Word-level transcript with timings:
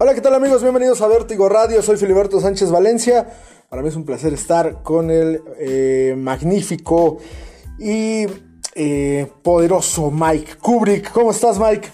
Hola, 0.00 0.14
¿qué 0.14 0.20
tal 0.20 0.32
amigos? 0.34 0.62
Bienvenidos 0.62 1.00
a 1.00 1.08
Vértigo 1.08 1.48
Radio, 1.48 1.82
soy 1.82 1.96
Filiberto 1.96 2.40
Sánchez 2.40 2.70
Valencia. 2.70 3.26
Para 3.68 3.82
mí 3.82 3.88
es 3.88 3.96
un 3.96 4.04
placer 4.04 4.32
estar 4.32 4.84
con 4.84 5.10
el 5.10 5.42
eh, 5.58 6.14
magnífico 6.16 7.18
y 7.80 8.26
eh, 8.76 9.26
poderoso 9.42 10.12
Mike 10.12 10.52
Kubrick. 10.62 11.10
¿Cómo 11.10 11.32
estás, 11.32 11.58
Mike? 11.58 11.88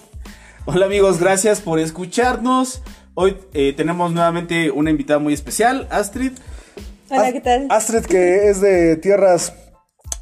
Hola 0.66 0.84
amigos, 0.84 1.18
gracias 1.18 1.62
por 1.62 1.78
escucharnos. 1.78 2.82
Hoy 3.14 3.38
eh, 3.54 3.72
tenemos 3.74 4.12
nuevamente 4.12 4.70
una 4.70 4.90
invitada 4.90 5.18
muy 5.18 5.32
especial, 5.32 5.88
Astrid. 5.90 6.32
Hola, 7.08 7.32
¿qué 7.32 7.40
tal? 7.40 7.68
Astrid, 7.70 8.04
que 8.04 8.48
es 8.50 8.60
de 8.60 8.96
tierras 8.96 9.54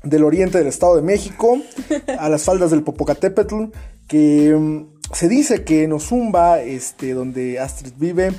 del 0.05 0.23
oriente 0.23 0.59
del 0.59 0.69
Estado 0.69 0.95
de 0.95 1.03
México, 1.03 1.59
a 2.17 2.29
las 2.29 2.45
faldas 2.45 2.71
del 2.71 2.85
Popocatépetl, 2.85 3.65
que 4.07 4.55
mm, 4.57 5.02
se 5.13 5.29
dice 5.29 5.65
que 5.65 5.85
en 5.85 5.93
Ozumba, 5.93 6.61
este, 6.61 7.13
donde 7.15 7.59
Astrid 7.61 7.93
vive, 7.97 8.33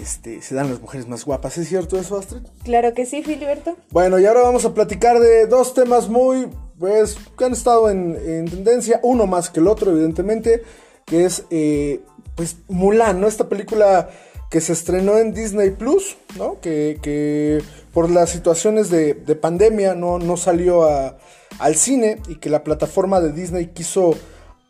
este, 0.00 0.42
se 0.42 0.54
dan 0.54 0.70
las 0.70 0.80
mujeres 0.80 1.06
más 1.08 1.24
guapas. 1.24 1.56
¿Es 1.58 1.68
cierto 1.68 1.98
eso, 1.98 2.18
Astrid? 2.18 2.42
Claro 2.64 2.92
que 2.94 3.06
sí, 3.06 3.22
Filiberto. 3.22 3.76
Bueno, 3.90 4.18
y 4.18 4.26
ahora 4.26 4.42
vamos 4.42 4.64
a 4.64 4.74
platicar 4.74 5.18
de 5.20 5.46
dos 5.46 5.74
temas 5.74 6.08
muy, 6.08 6.48
pues, 6.78 7.16
que 7.38 7.44
han 7.44 7.52
estado 7.52 7.88
en, 7.90 8.16
en 8.26 8.44
tendencia, 8.46 9.00
uno 9.02 9.26
más 9.26 9.50
que 9.50 9.60
el 9.60 9.68
otro, 9.68 9.90
evidentemente, 9.92 10.62
que 11.06 11.24
es, 11.24 11.44
eh, 11.50 12.00
pues, 12.34 12.56
Mulan, 12.68 13.20
¿no? 13.20 13.28
Esta 13.28 13.48
película 13.48 14.10
que 14.50 14.60
se 14.60 14.72
estrenó 14.74 15.18
en 15.18 15.32
Disney 15.32 15.70
Plus, 15.70 16.16
¿no? 16.36 16.60
Que, 16.60 16.98
que 17.02 17.62
por 17.92 18.10
las 18.10 18.30
situaciones 18.30 18.90
de, 18.90 19.14
de 19.14 19.34
pandemia 19.34 19.94
no, 19.94 20.18
no 20.18 20.36
salió 20.36 20.84
a- 20.84 21.16
al 21.58 21.74
cine 21.74 22.18
y 22.28 22.36
que 22.36 22.50
la 22.50 22.62
plataforma 22.62 23.20
de 23.20 23.32
Disney 23.32 23.68
quiso 23.68 24.14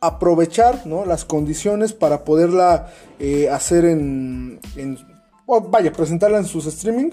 aprovechar 0.06 0.86
¿no? 0.86 1.04
las 1.04 1.24
condiciones 1.24 1.92
para 1.92 2.24
poderla 2.24 2.92
eh, 3.18 3.48
hacer 3.50 3.84
en, 3.84 4.60
en- 4.76 4.98
o 5.46 5.60
vaya, 5.60 5.92
presentarla 5.92 6.38
en 6.38 6.44
sus 6.44 6.66
streaming 6.66 7.10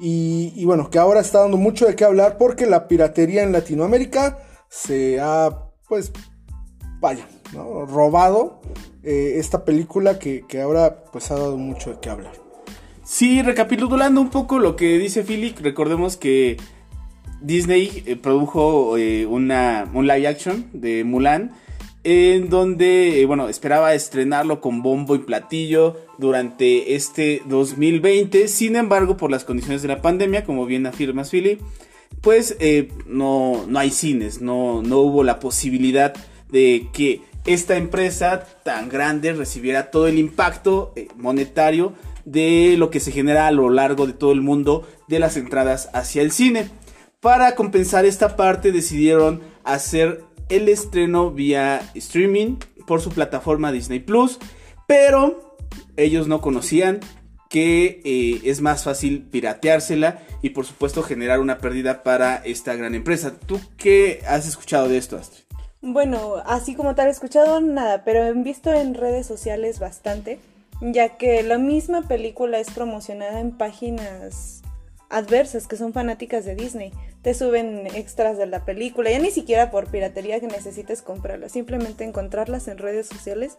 y, 0.00 0.64
bueno, 0.64 0.90
que 0.90 0.98
ahora 0.98 1.20
está 1.20 1.40
dando 1.40 1.56
mucho 1.56 1.86
de 1.86 1.94
qué 1.94 2.04
hablar 2.04 2.36
porque 2.36 2.66
la 2.66 2.88
piratería 2.88 3.42
en 3.42 3.52
Latinoamérica 3.52 4.38
se 4.68 5.20
ha, 5.20 5.50
pues, 5.88 6.10
vaya, 7.00 7.26
robado 7.52 8.60
eh, 9.02 9.34
esta 9.36 9.64
película 9.64 10.18
que, 10.18 10.44
que 10.48 10.60
ahora 10.60 11.04
pues 11.12 11.30
ha 11.30 11.34
dado 11.34 11.56
mucho 11.56 11.90
de 11.90 12.00
qué 12.00 12.10
hablar. 12.10 12.32
Sí, 13.04 13.42
recapitulando 13.42 14.20
un 14.20 14.30
poco 14.30 14.58
lo 14.58 14.76
que 14.76 14.98
dice 14.98 15.22
Philip, 15.22 15.58
recordemos 15.60 16.16
que 16.16 16.56
Disney 17.40 18.02
eh, 18.06 18.16
produjo 18.16 18.96
una, 19.28 19.88
un 19.92 20.06
live 20.06 20.26
action 20.26 20.70
de 20.72 21.04
Mulan, 21.04 21.52
en 22.04 22.50
donde, 22.50 23.20
eh, 23.20 23.26
bueno, 23.26 23.48
esperaba 23.48 23.94
estrenarlo 23.94 24.60
con 24.60 24.82
bombo 24.82 25.14
y 25.14 25.20
platillo 25.20 25.96
durante 26.18 26.94
este 26.94 27.42
2020. 27.46 28.46
Sin 28.48 28.76
embargo, 28.76 29.16
por 29.16 29.30
las 29.30 29.44
condiciones 29.44 29.82
de 29.82 29.88
la 29.88 30.02
pandemia, 30.02 30.44
como 30.44 30.66
bien 30.66 30.86
afirmas, 30.86 31.30
Philip, 31.30 31.60
pues 32.20 32.56
eh, 32.60 32.88
no, 33.06 33.64
no 33.66 33.78
hay 33.78 33.90
cines, 33.90 34.40
no, 34.40 34.82
no 34.82 34.98
hubo 34.98 35.24
la 35.24 35.40
posibilidad 35.40 36.14
de 36.50 36.88
que 36.92 37.22
esta 37.46 37.76
empresa 37.76 38.46
tan 38.62 38.88
grande 38.88 39.32
recibiera 39.32 39.90
todo 39.90 40.06
el 40.06 40.18
impacto 40.18 40.92
eh, 40.96 41.08
monetario 41.16 41.94
de 42.24 42.76
lo 42.78 42.90
que 42.90 43.00
se 43.00 43.12
genera 43.12 43.46
a 43.46 43.50
lo 43.50 43.68
largo 43.70 44.06
de 44.06 44.14
todo 44.14 44.32
el 44.32 44.40
mundo 44.40 44.86
de 45.08 45.18
las 45.18 45.36
entradas 45.36 45.90
hacia 45.92 46.22
el 46.22 46.32
cine. 46.32 46.70
Para 47.20 47.54
compensar 47.54 48.04
esta 48.04 48.36
parte 48.36 48.72
decidieron 48.72 49.42
hacer 49.62 50.22
el 50.48 50.68
estreno 50.68 51.30
vía 51.30 51.90
streaming 51.94 52.56
por 52.86 53.00
su 53.00 53.10
plataforma 53.10 53.72
Disney 53.72 54.00
Plus, 54.00 54.38
pero 54.86 55.56
ellos 55.96 56.28
no 56.28 56.40
conocían 56.40 57.00
que 57.48 58.00
eh, 58.04 58.40
es 58.44 58.60
más 58.60 58.82
fácil 58.82 59.22
pirateársela 59.30 60.18
y 60.42 60.50
por 60.50 60.66
supuesto 60.66 61.02
generar 61.02 61.38
una 61.38 61.58
pérdida 61.58 62.02
para 62.02 62.36
esta 62.38 62.74
gran 62.74 62.96
empresa. 62.96 63.38
¿Tú 63.38 63.60
qué 63.76 64.22
has 64.26 64.48
escuchado 64.48 64.88
de 64.88 64.98
esto, 64.98 65.16
Astrid? 65.16 65.44
Bueno, 65.80 66.36
así 66.46 66.74
como 66.74 66.96
tal 66.96 67.06
he 67.06 67.10
escuchado 67.10 67.60
nada, 67.60 68.02
pero 68.04 68.24
he 68.24 68.32
visto 68.32 68.72
en 68.72 68.94
redes 68.94 69.26
sociales 69.26 69.78
bastante, 69.78 70.40
ya 70.80 71.10
que 71.10 71.44
la 71.44 71.58
misma 71.58 72.02
película 72.08 72.58
es 72.58 72.70
promocionada 72.70 73.38
en 73.38 73.52
páginas 73.52 74.63
adversas 75.10 75.66
que 75.66 75.76
son 75.76 75.92
fanáticas 75.92 76.44
de 76.44 76.54
Disney. 76.54 76.92
Te 77.22 77.34
suben 77.34 77.86
extras 77.94 78.36
de 78.38 78.46
la 78.46 78.64
película, 78.64 79.10
ya 79.10 79.18
ni 79.18 79.30
siquiera 79.30 79.70
por 79.70 79.86
piratería 79.86 80.40
que 80.40 80.46
necesites 80.46 81.02
comprarla, 81.02 81.48
simplemente 81.48 82.04
encontrarlas 82.04 82.68
en 82.68 82.78
redes 82.78 83.06
sociales 83.06 83.58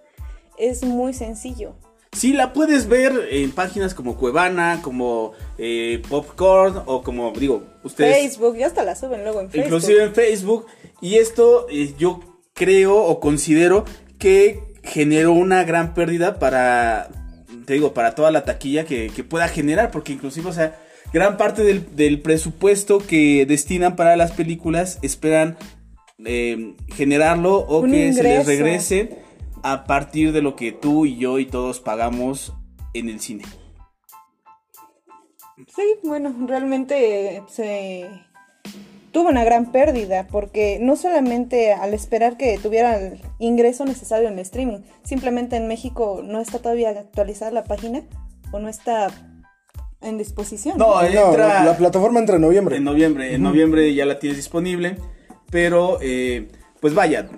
es 0.57 0.83
muy 0.83 1.13
sencillo. 1.13 1.75
Sí, 2.11 2.31
la 2.31 2.53
puedes 2.53 2.87
ver 2.87 3.27
en 3.29 3.51
páginas 3.51 3.93
como 3.93 4.15
Cuevana, 4.17 4.79
como 4.81 5.33
eh, 5.57 6.01
Popcorn 6.07 6.83
o 6.85 7.03
como 7.03 7.31
digo, 7.31 7.63
ustedes 7.83 8.15
Facebook, 8.15 8.55
ya 8.55 8.67
hasta 8.67 8.83
la 8.83 8.95
suben 8.95 9.23
luego 9.23 9.41
en 9.41 9.49
Facebook. 9.49 9.65
inclusive 9.65 10.03
en 10.03 10.13
Facebook. 10.13 10.65
Y 11.01 11.15
esto 11.15 11.67
eh, 11.69 11.93
yo 11.97 12.21
creo 12.53 12.95
o 13.03 13.19
considero 13.19 13.83
que 14.17 14.63
generó 14.81 15.33
una 15.33 15.65
gran 15.65 15.93
pérdida 15.93 16.39
para, 16.39 17.09
te 17.65 17.73
digo, 17.73 17.93
para 17.93 18.15
toda 18.15 18.31
la 18.31 18.45
taquilla 18.45 18.85
que, 18.85 19.11
que 19.13 19.25
pueda 19.25 19.49
generar, 19.49 19.91
porque 19.91 20.13
inclusive, 20.13 20.49
o 20.49 20.53
sea, 20.53 20.79
gran 21.13 21.37
parte 21.37 21.63
del, 21.63 21.95
del 21.95 22.21
presupuesto 22.21 22.99
que 22.99 23.45
destinan 23.45 23.95
para 23.95 24.15
las 24.15 24.31
películas 24.31 24.99
esperan 25.01 25.57
eh, 26.23 26.75
generarlo 26.93 27.57
o 27.57 27.79
Un 27.81 27.91
que 27.91 28.13
se 28.13 28.23
les 28.23 28.45
regrese 28.45 29.19
a 29.63 29.83
partir 29.83 30.31
de 30.31 30.41
lo 30.41 30.55
que 30.55 30.71
tú 30.71 31.05
y 31.05 31.17
yo 31.17 31.39
y 31.39 31.45
todos 31.45 31.79
pagamos 31.79 32.53
en 32.93 33.09
el 33.09 33.19
cine. 33.19 33.43
Sí, 35.75 35.83
bueno, 36.03 36.33
realmente 36.47 37.43
se 37.47 38.09
tuvo 39.11 39.29
una 39.29 39.43
gran 39.43 39.71
pérdida 39.71 40.27
porque 40.27 40.77
no 40.81 40.95
solamente 40.95 41.73
al 41.73 41.93
esperar 41.93 42.37
que 42.37 42.57
tuviera 42.59 42.97
el 42.97 43.21
ingreso 43.39 43.85
necesario 43.85 44.27
en 44.27 44.35
el 44.35 44.39
streaming, 44.39 44.79
simplemente 45.03 45.55
en 45.57 45.67
México 45.67 46.21
no 46.23 46.39
está 46.39 46.59
todavía 46.59 46.89
actualizada 46.89 47.51
la 47.51 47.63
página 47.63 48.03
o 48.51 48.59
no 48.59 48.69
está 48.69 49.07
en 50.01 50.17
disposición. 50.17 50.77
No, 50.77 51.01
No, 51.01 51.03
entra 51.03 51.63
la 51.63 51.77
plataforma 51.77 52.19
entra 52.19 52.35
en 52.35 52.41
noviembre. 52.41 52.77
en 52.77 52.83
noviembre. 52.83 53.33
En 53.33 53.43
noviembre 53.43 53.93
ya 53.93 54.05
la 54.05 54.19
tienes 54.19 54.37
disponible. 54.37 54.97
Pero, 55.49 55.99
eh, 56.01 56.47
pues 56.79 56.93
vaya, 56.93 57.29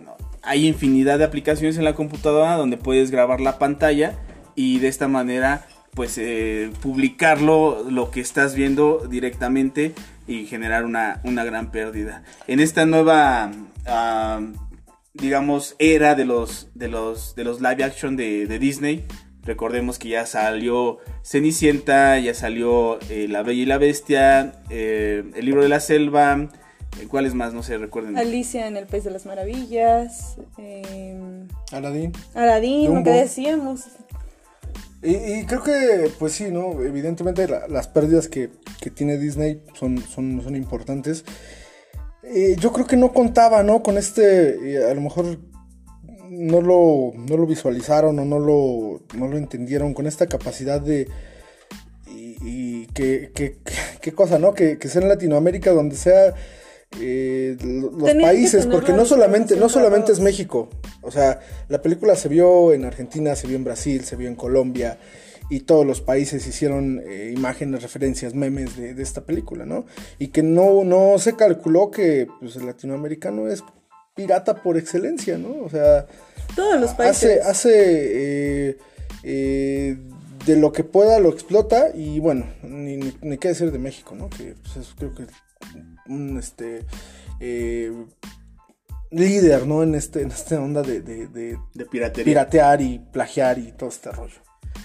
hay 0.43 0.67
infinidad 0.67 1.19
de 1.19 1.25
aplicaciones 1.25 1.77
en 1.77 1.83
la 1.83 1.93
computadora 1.93 2.55
donde 2.55 2.77
puedes 2.77 3.11
grabar 3.11 3.41
la 3.41 3.59
pantalla 3.59 4.17
y 4.55 4.79
de 4.79 4.87
esta 4.87 5.07
manera, 5.07 5.67
pues, 5.93 6.17
eh, 6.17 6.71
publicarlo, 6.81 7.85
lo 7.89 8.11
que 8.11 8.21
estás 8.21 8.55
viendo 8.55 9.05
directamente 9.09 9.93
y 10.27 10.45
generar 10.45 10.85
una, 10.85 11.21
una 11.23 11.43
gran 11.43 11.71
pérdida. 11.71 12.23
En 12.47 12.59
esta 12.59 12.85
nueva, 12.85 13.51
ah, 13.85 14.41
digamos, 15.13 15.75
era 15.79 16.15
de 16.15 16.25
los, 16.25 16.69
de 16.75 16.87
los, 16.87 17.35
de 17.35 17.43
los 17.43 17.61
live 17.61 17.83
action 17.83 18.15
de, 18.15 18.47
de 18.47 18.59
Disney, 18.59 19.05
Recordemos 19.47 19.97
que 19.97 20.09
ya 20.09 20.25
salió 20.25 20.99
Cenicienta, 21.23 22.19
ya 22.19 22.33
salió 22.33 22.99
eh, 23.09 23.27
La 23.29 23.41
Bella 23.43 23.61
y 23.63 23.65
la 23.65 23.77
Bestia, 23.77 24.61
eh, 24.69 25.23
El 25.35 25.45
Libro 25.45 25.63
de 25.63 25.69
la 25.69 25.79
Selva, 25.79 26.49
eh, 27.01 27.07
¿cuáles 27.07 27.33
más? 27.33 27.53
No 27.53 27.63
sé, 27.63 27.77
recuerden. 27.77 28.17
Alicia 28.17 28.67
en 28.67 28.75
el 28.75 28.85
País 28.87 29.05
de 29.05 29.11
las 29.11 29.25
Maravillas, 29.25 30.35
eh, 30.57 31.17
Aladdin. 31.71 32.11
Aladdin, 32.35 32.93
lo 32.93 33.03
que 33.03 33.09
decíamos. 33.11 33.85
Y, 35.01 35.15
y 35.15 35.45
creo 35.45 35.63
que, 35.63 36.11
pues 36.19 36.33
sí, 36.33 36.51
¿no? 36.51 36.81
Evidentemente 36.83 37.47
la- 37.47 37.67
las 37.69 37.87
pérdidas 37.87 38.27
que, 38.27 38.49
que 38.81 38.89
tiene 38.89 39.17
Disney 39.17 39.61
son, 39.75 39.97
son, 39.99 40.41
son 40.43 40.55
importantes. 40.57 41.23
Eh, 42.23 42.57
yo 42.59 42.73
creo 42.73 42.85
que 42.85 42.97
no 42.97 43.13
contaba, 43.13 43.63
¿no? 43.63 43.81
Con 43.81 43.97
este, 43.97 44.73
eh, 44.73 44.91
a 44.91 44.93
lo 44.93 44.99
mejor 44.99 45.37
no 46.29 46.61
lo, 46.61 47.11
no 47.15 47.37
lo 47.37 47.45
visualizaron 47.45 48.17
o 48.19 48.25
no 48.25 48.39
lo, 48.39 49.01
no 49.17 49.27
lo 49.27 49.37
entendieron 49.37 49.93
con 49.93 50.07
esta 50.07 50.27
capacidad 50.27 50.81
de... 50.81 51.07
Y, 52.07 52.37
y 52.41 52.87
que, 52.87 53.31
que- 53.33 53.57
qué 54.01 54.11
cosa, 54.13 54.39
¿no? 54.39 54.53
Que, 54.53 54.77
que 54.77 54.87
sea 54.87 55.01
en 55.01 55.09
Latinoamérica 55.09 55.71
donde 55.71 55.95
sea 55.97 56.33
eh, 56.99 57.57
lo- 57.61 57.91
los 57.91 58.09
países, 58.21 58.65
porque 58.65 58.93
no 58.93 59.05
solamente, 59.05 59.55
no 59.57 59.67
solamente 59.69 60.11
es 60.13 60.19
México. 60.21 60.69
O 61.01 61.11
sea, 61.11 61.39
la 61.67 61.81
película 61.81 62.15
se 62.15 62.29
vio 62.29 62.73
en 62.73 62.85
Argentina, 62.85 63.35
se 63.35 63.47
vio 63.47 63.57
en 63.57 63.63
Brasil, 63.65 64.03
se 64.05 64.15
vio 64.15 64.29
en 64.29 64.35
Colombia 64.35 64.97
y 65.49 65.61
todos 65.61 65.85
los 65.85 66.01
países 66.01 66.45
hicieron 66.47 67.01
eh, 67.05 67.33
imágenes, 67.35 67.81
referencias, 67.81 68.33
memes 68.33 68.75
de, 68.77 68.93
de 68.93 69.03
esta 69.03 69.21
película, 69.25 69.65
¿no? 69.65 69.85
Y 70.19 70.29
que 70.29 70.43
no, 70.43 70.83
no 70.85 71.17
se 71.19 71.35
calculó 71.35 71.91
que 71.91 72.27
pues, 72.39 72.55
el 72.57 72.65
latinoamericano 72.65 73.47
es 73.49 73.63
pirata 74.17 74.61
por 74.61 74.75
excelencia, 74.77 75.37
¿no? 75.37 75.63
O 75.63 75.69
sea, 75.69 76.05
Todos 76.55 76.81
los 76.81 76.89
hace, 76.91 76.97
países. 76.97 77.45
hace 77.45 77.71
eh, 78.71 78.77
eh, 79.23 79.97
de 80.45 80.55
lo 80.57 80.73
que 80.73 80.83
pueda 80.83 81.19
lo 81.19 81.29
explota 81.29 81.91
y 81.93 82.19
bueno, 82.19 82.45
ni, 82.63 82.97
ni, 82.97 83.15
ni 83.21 83.37
qué 83.37 83.49
decir 83.49 83.71
de 83.71 83.79
México, 83.79 84.13
¿no? 84.15 84.29
Que 84.29 84.55
pues, 84.61 84.77
es 84.77 84.93
creo 84.97 85.13
que 85.13 85.27
un 86.07 86.37
este 86.37 86.85
eh, 87.39 87.91
líder, 89.11 89.65
¿no? 89.67 89.83
En 89.83 89.95
este 89.95 90.21
en 90.21 90.31
esta 90.31 90.59
onda 90.61 90.81
de, 90.81 91.01
de- 91.01 91.27
de 91.27 91.57
De 91.73 91.85
piratería. 91.85 92.25
piratear 92.25 92.81
y 92.81 92.99
plagiar 92.99 93.57
y 93.59 93.71
todo 93.71 93.89
este 93.89 94.11
rollo. 94.11 94.39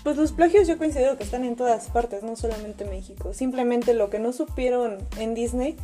Pues 0.04 0.16
los 0.16 0.32
plagios 0.32 0.66
yo 0.66 0.78
considero 0.78 1.16
que 1.16 1.22
están 1.24 1.44
en 1.44 1.54
todas 1.54 1.86
partes, 1.88 2.22
no 2.24 2.34
solamente 2.34 2.84
en 2.84 2.90
México. 2.90 3.32
Simplemente 3.34 3.94
lo 3.94 4.10
que 4.10 4.18
no 4.18 4.32
supieron 4.32 4.98
en 5.18 5.34
Disney 5.34 5.76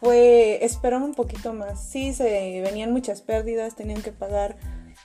fue 0.00 0.64
esperar 0.64 1.02
un 1.02 1.14
poquito 1.14 1.52
más. 1.52 1.88
Sí, 1.88 2.12
se 2.12 2.60
venían 2.62 2.92
muchas 2.92 3.22
pérdidas, 3.22 3.74
tenían 3.76 4.02
que 4.02 4.12
pagar 4.12 4.56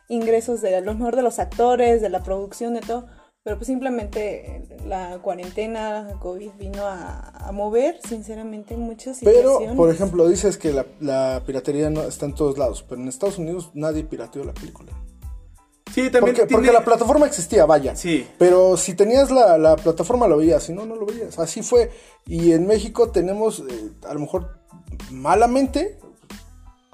ingresos 0.07 0.61
de 0.61 0.75
a 0.75 0.81
lo 0.81 0.93
mejor 0.93 1.15
de 1.15 1.21
los 1.21 1.39
actores, 1.39 2.01
de 2.01 2.09
la 2.09 2.23
producción, 2.23 2.73
de 2.73 2.81
todo. 2.81 3.07
Pero 3.41 3.55
pues 3.57 3.67
simplemente 3.67 4.63
la 4.85 5.19
cuarentena, 5.21 6.17
COVID 6.19 6.51
vino 6.59 6.85
a, 6.85 7.29
a 7.29 7.51
mover, 7.53 7.99
sinceramente, 8.07 8.75
muchas 8.75 9.17
situaciones. 9.17 9.59
Pero, 9.61 9.75
por 9.75 9.89
ejemplo, 9.89 10.27
dices 10.27 10.57
que 10.57 10.73
la, 10.73 10.85
la 10.99 11.41
piratería 11.45 11.89
no 11.89 12.01
está 12.03 12.25
en 12.25 12.35
todos 12.35 12.57
lados, 12.57 12.83
pero 12.87 13.01
en 13.01 13.07
Estados 13.07 13.37
Unidos 13.37 13.71
nadie 13.73 14.03
pirateó 14.03 14.43
la 14.43 14.53
película. 14.53 14.91
Sí, 15.93 16.11
también 16.11 16.35
Porque, 16.35 16.47
tiene- 16.47 16.51
porque 16.51 16.71
la 16.71 16.83
plataforma 16.85 17.25
existía, 17.25 17.65
vaya. 17.65 17.95
Sí. 17.95 18.27
Pero 18.37 18.77
si 18.77 18.93
tenías 18.93 19.31
la, 19.31 19.57
la 19.57 19.75
plataforma 19.77 20.27
lo 20.27 20.37
veías, 20.37 20.61
si 20.63 20.73
no, 20.73 20.85
no 20.85 20.95
lo 20.95 21.05
veías. 21.05 21.39
Así 21.39 21.63
fue. 21.63 21.89
Y 22.27 22.51
en 22.51 22.67
México 22.67 23.09
tenemos, 23.09 23.61
eh, 23.61 23.91
a 24.07 24.13
lo 24.13 24.19
mejor 24.19 24.58
malamente, 25.11 25.97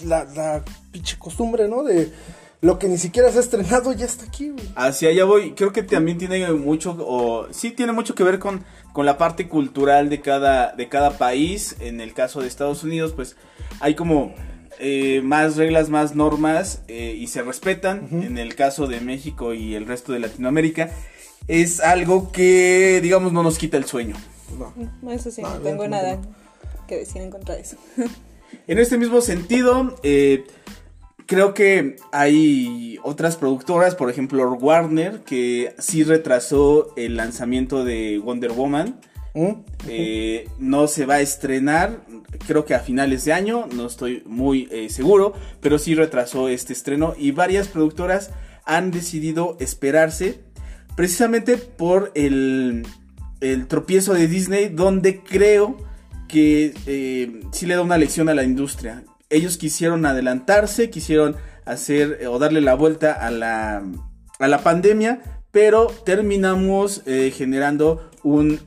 la, 0.03 0.25
la 0.25 0.63
pinche 0.92 1.18
costumbre, 1.18 1.68
¿no? 1.68 1.83
De 1.83 2.12
lo 2.62 2.80
que 2.80 2.88
ni 2.88 2.97
siquiera 2.97 3.31
se 3.31 3.38
ha 3.38 3.42
estrenado 3.42 3.94
ya 3.94 4.06
está 4.06 4.25
aquí, 4.25 4.50
güey. 4.50 4.65
Hacia 4.75 5.09
allá 5.09 5.25
voy. 5.25 5.51
Creo 5.51 5.71
que 5.71 5.83
también 5.83 6.18
tiene 6.18 6.51
mucho, 6.53 6.95
o 7.00 7.47
sí 7.51 7.71
tiene 7.71 7.92
mucho 7.92 8.15
que 8.15 8.24
ver 8.24 8.39
con, 8.39 8.63
con 8.94 9.06
la 9.06 9.18
parte 9.18 9.47
cultural 9.47 10.09
de 10.09 10.21
cada, 10.21 10.71
de 10.71 10.89
cada 10.89 11.18
país. 11.18 11.75
En 11.80 12.01
el 12.01 12.13
caso 12.13 12.42
de 12.42 12.47
Estados 12.47 12.83
Unidos, 12.83 13.13
pues 13.13 13.36
hay 13.81 13.94
como 13.94 14.33
eh, 14.80 15.21
más 15.24 15.57
reglas, 15.57 15.89
más 15.89 16.15
normas 16.15 16.81
eh, 16.88 17.15
y 17.18 17.27
se 17.27 17.44
respetan. 17.44 18.07
En 18.12 18.38
el 18.38 18.56
caso 18.56 18.88
de 18.88 19.00
México 19.00 19.53
y 19.53 19.75
el 19.75 19.86
resto 19.86 20.12
de 20.13 20.19
Latinoamérica, 20.19 20.89
es 21.48 21.80
algo 21.80 22.31
que, 22.31 23.00
digamos, 23.03 23.31
no 23.31 23.44
nos 23.44 23.57
quita 23.59 23.77
el 23.77 23.86
sueño. 23.86 24.15
No. 24.57 24.74
No, 25.01 25.12
Eso 25.12 25.30
sí, 25.30 25.41
No, 25.41 25.56
no, 25.56 25.59
tengo 25.59 25.88
nada 25.88 26.19
que 26.85 26.97
decir 26.97 27.21
en 27.21 27.31
contra 27.31 27.55
de 27.55 27.61
eso. 27.61 27.77
En 28.67 28.79
este 28.79 28.97
mismo 28.97 29.21
sentido, 29.21 29.95
eh, 30.03 30.45
creo 31.25 31.53
que 31.53 31.97
hay 32.11 32.97
otras 33.03 33.37
productoras, 33.37 33.95
por 33.95 34.09
ejemplo 34.09 34.51
Warner, 34.53 35.21
que 35.21 35.75
sí 35.79 36.03
retrasó 36.03 36.93
el 36.95 37.17
lanzamiento 37.17 37.83
de 37.83 38.19
Wonder 38.23 38.51
Woman. 38.51 38.99
¿Mm? 39.33 39.51
Eh, 39.89 40.47
no 40.59 40.87
se 40.87 41.05
va 41.05 41.15
a 41.15 41.21
estrenar, 41.21 42.05
creo 42.47 42.63
que 42.63 42.73
a 42.73 42.79
finales 42.79 43.25
de 43.25 43.33
año, 43.33 43.67
no 43.75 43.85
estoy 43.85 44.23
muy 44.25 44.69
eh, 44.71 44.89
seguro, 44.89 45.33
pero 45.59 45.77
sí 45.77 45.93
retrasó 45.93 46.47
este 46.47 46.71
estreno 46.71 47.13
y 47.17 47.31
varias 47.31 47.67
productoras 47.67 48.31
han 48.63 48.91
decidido 48.91 49.57
esperarse 49.59 50.39
precisamente 50.95 51.57
por 51.57 52.13
el, 52.15 52.88
el 53.41 53.67
tropiezo 53.67 54.13
de 54.13 54.29
Disney, 54.29 54.69
donde 54.69 55.19
creo 55.19 55.77
que 56.27 56.74
eh, 56.86 57.42
sí 57.51 57.66
le 57.66 57.75
da 57.75 57.81
una 57.81 57.98
lección 57.98 58.30
a 58.30 58.33
la 58.33 58.44
industria. 58.44 59.04
Ellos 59.30 59.57
quisieron 59.57 60.06
adelantarse, 60.06 60.89
quisieron 60.89 61.36
hacer 61.66 62.19
eh, 62.22 62.27
o 62.27 62.39
darle 62.39 62.62
la 62.62 62.75
vuelta 62.75 63.13
a 63.13 63.31
la, 63.31 63.83
a 64.39 64.48
la 64.48 64.63
pandemia, 64.63 65.42
pero 65.51 65.88
terminamos 66.06 67.01
eh, 67.06 67.31
generando 67.36 68.12
un, 68.24 68.60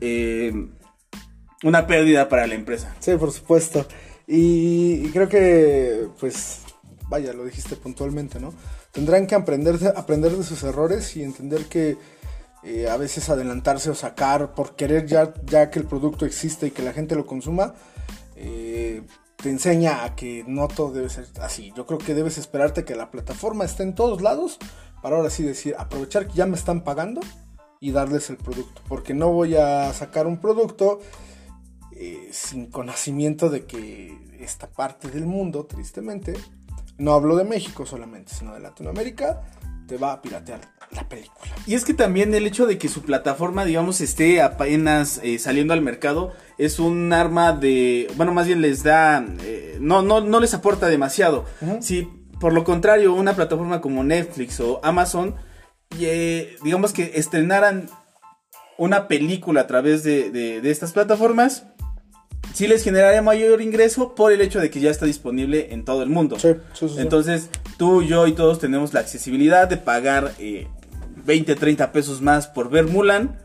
una 1.62 1.86
pérdida 1.86 2.28
para 2.28 2.46
la 2.46 2.54
empresa. 2.54 2.94
Sí, 3.00 3.12
por 3.18 3.32
supuesto. 3.32 3.86
Y, 4.26 5.02
y 5.04 5.10
creo 5.12 5.28
que, 5.28 6.06
pues, 6.20 6.60
vaya, 7.08 7.32
lo 7.32 7.44
dijiste 7.44 7.76
puntualmente, 7.76 8.38
¿no? 8.40 8.52
Tendrán 8.92 9.26
que 9.26 9.34
aprender 9.34 9.78
de, 9.78 9.88
aprender 9.88 10.32
de 10.32 10.44
sus 10.44 10.62
errores 10.62 11.16
y 11.16 11.22
entender 11.22 11.66
que 11.66 11.96
eh, 12.62 12.88
a 12.88 12.96
veces 12.96 13.28
adelantarse 13.28 13.90
o 13.90 13.94
sacar 13.94 14.54
por 14.54 14.74
querer 14.74 15.06
ya, 15.06 15.32
ya 15.44 15.70
que 15.70 15.78
el 15.78 15.86
producto 15.86 16.26
existe 16.26 16.66
y 16.66 16.70
que 16.70 16.82
la 16.82 16.92
gente 16.92 17.14
lo 17.14 17.26
consuma, 17.26 17.74
eh, 18.34 19.02
te 19.36 19.50
enseña 19.50 20.04
a 20.04 20.16
que 20.16 20.44
no 20.46 20.66
todo 20.66 20.92
debe 20.92 21.08
ser 21.08 21.26
así. 21.40 21.72
Yo 21.76 21.86
creo 21.86 21.98
que 21.98 22.14
debes 22.14 22.38
esperarte 22.38 22.84
que 22.84 22.96
la 22.96 23.10
plataforma 23.10 23.64
esté 23.64 23.84
en 23.84 23.94
todos 23.94 24.22
lados 24.22 24.58
para 25.02 25.16
ahora 25.16 25.30
sí 25.30 25.44
decir, 25.44 25.76
aprovechar 25.78 26.26
que 26.26 26.34
ya 26.34 26.46
me 26.46 26.56
están 26.56 26.82
pagando 26.82 27.20
y 27.80 27.92
darles 27.92 28.30
el 28.30 28.36
producto. 28.36 28.82
Porque 28.88 29.14
no 29.14 29.30
voy 29.32 29.54
a 29.54 29.92
sacar 29.92 30.26
un 30.26 30.38
producto 30.38 30.98
eh, 31.92 32.28
sin 32.32 32.66
conocimiento 32.66 33.48
de 33.48 33.64
que 33.66 34.36
esta 34.40 34.68
parte 34.68 35.08
del 35.08 35.26
mundo, 35.26 35.66
tristemente, 35.66 36.34
no 36.96 37.12
hablo 37.12 37.36
de 37.36 37.44
México 37.44 37.86
solamente, 37.86 38.34
sino 38.34 38.54
de 38.54 38.60
Latinoamérica, 38.60 39.42
te 39.86 39.96
va 39.96 40.12
a 40.12 40.20
piratear 40.20 40.77
la 40.92 41.08
película. 41.08 41.52
Y 41.66 41.74
es 41.74 41.84
que 41.84 41.94
también 41.94 42.34
el 42.34 42.46
hecho 42.46 42.66
de 42.66 42.78
que 42.78 42.88
su 42.88 43.02
plataforma, 43.02 43.64
digamos, 43.64 44.00
esté 44.00 44.40
apenas 44.42 45.20
eh, 45.22 45.38
saliendo 45.38 45.74
al 45.74 45.82
mercado 45.82 46.32
es 46.56 46.78
un 46.78 47.12
arma 47.12 47.52
de, 47.52 48.10
bueno, 48.16 48.32
más 48.32 48.46
bien 48.46 48.60
les 48.62 48.82
da, 48.82 49.24
eh, 49.42 49.76
no, 49.80 50.02
no, 50.02 50.20
no 50.20 50.40
les 50.40 50.54
aporta 50.54 50.88
demasiado. 50.88 51.44
Si 51.80 52.08
por 52.40 52.52
lo 52.52 52.64
contrario 52.64 53.12
una 53.14 53.34
plataforma 53.34 53.80
como 53.80 54.02
Netflix 54.04 54.60
o 54.60 54.80
Amazon, 54.82 55.34
eh, 56.00 56.56
digamos 56.62 56.92
que 56.92 57.12
estrenaran 57.14 57.88
una 58.76 59.08
película 59.08 59.62
a 59.62 59.66
través 59.66 60.02
de, 60.04 60.30
de- 60.30 60.60
de 60.60 60.70
estas 60.70 60.92
plataformas, 60.92 61.64
sí 62.54 62.66
les 62.68 62.84
generaría 62.84 63.22
mayor 63.22 63.60
ingreso 63.60 64.14
por 64.14 64.32
el 64.32 64.40
hecho 64.40 64.60
de 64.60 64.70
que 64.70 64.80
ya 64.80 64.90
está 64.90 65.04
disponible 65.06 65.68
en 65.72 65.84
todo 65.84 66.02
el 66.02 66.08
mundo. 66.10 66.38
Sí, 66.38 66.48
sí, 66.74 66.88
sí, 66.88 66.94
sí. 66.94 67.00
Entonces, 67.00 67.50
tú, 67.76 68.02
yo 68.02 68.26
y 68.26 68.32
todos 68.32 68.58
tenemos 68.60 68.94
la 68.94 69.00
accesibilidad 69.00 69.66
de 69.68 69.76
pagar 69.78 70.32
eh, 70.38 70.68
20, 71.28 71.54
30 71.54 71.92
pesos 71.92 72.22
más 72.22 72.48
por 72.48 72.70
ver 72.70 72.86
Mulan. 72.86 73.38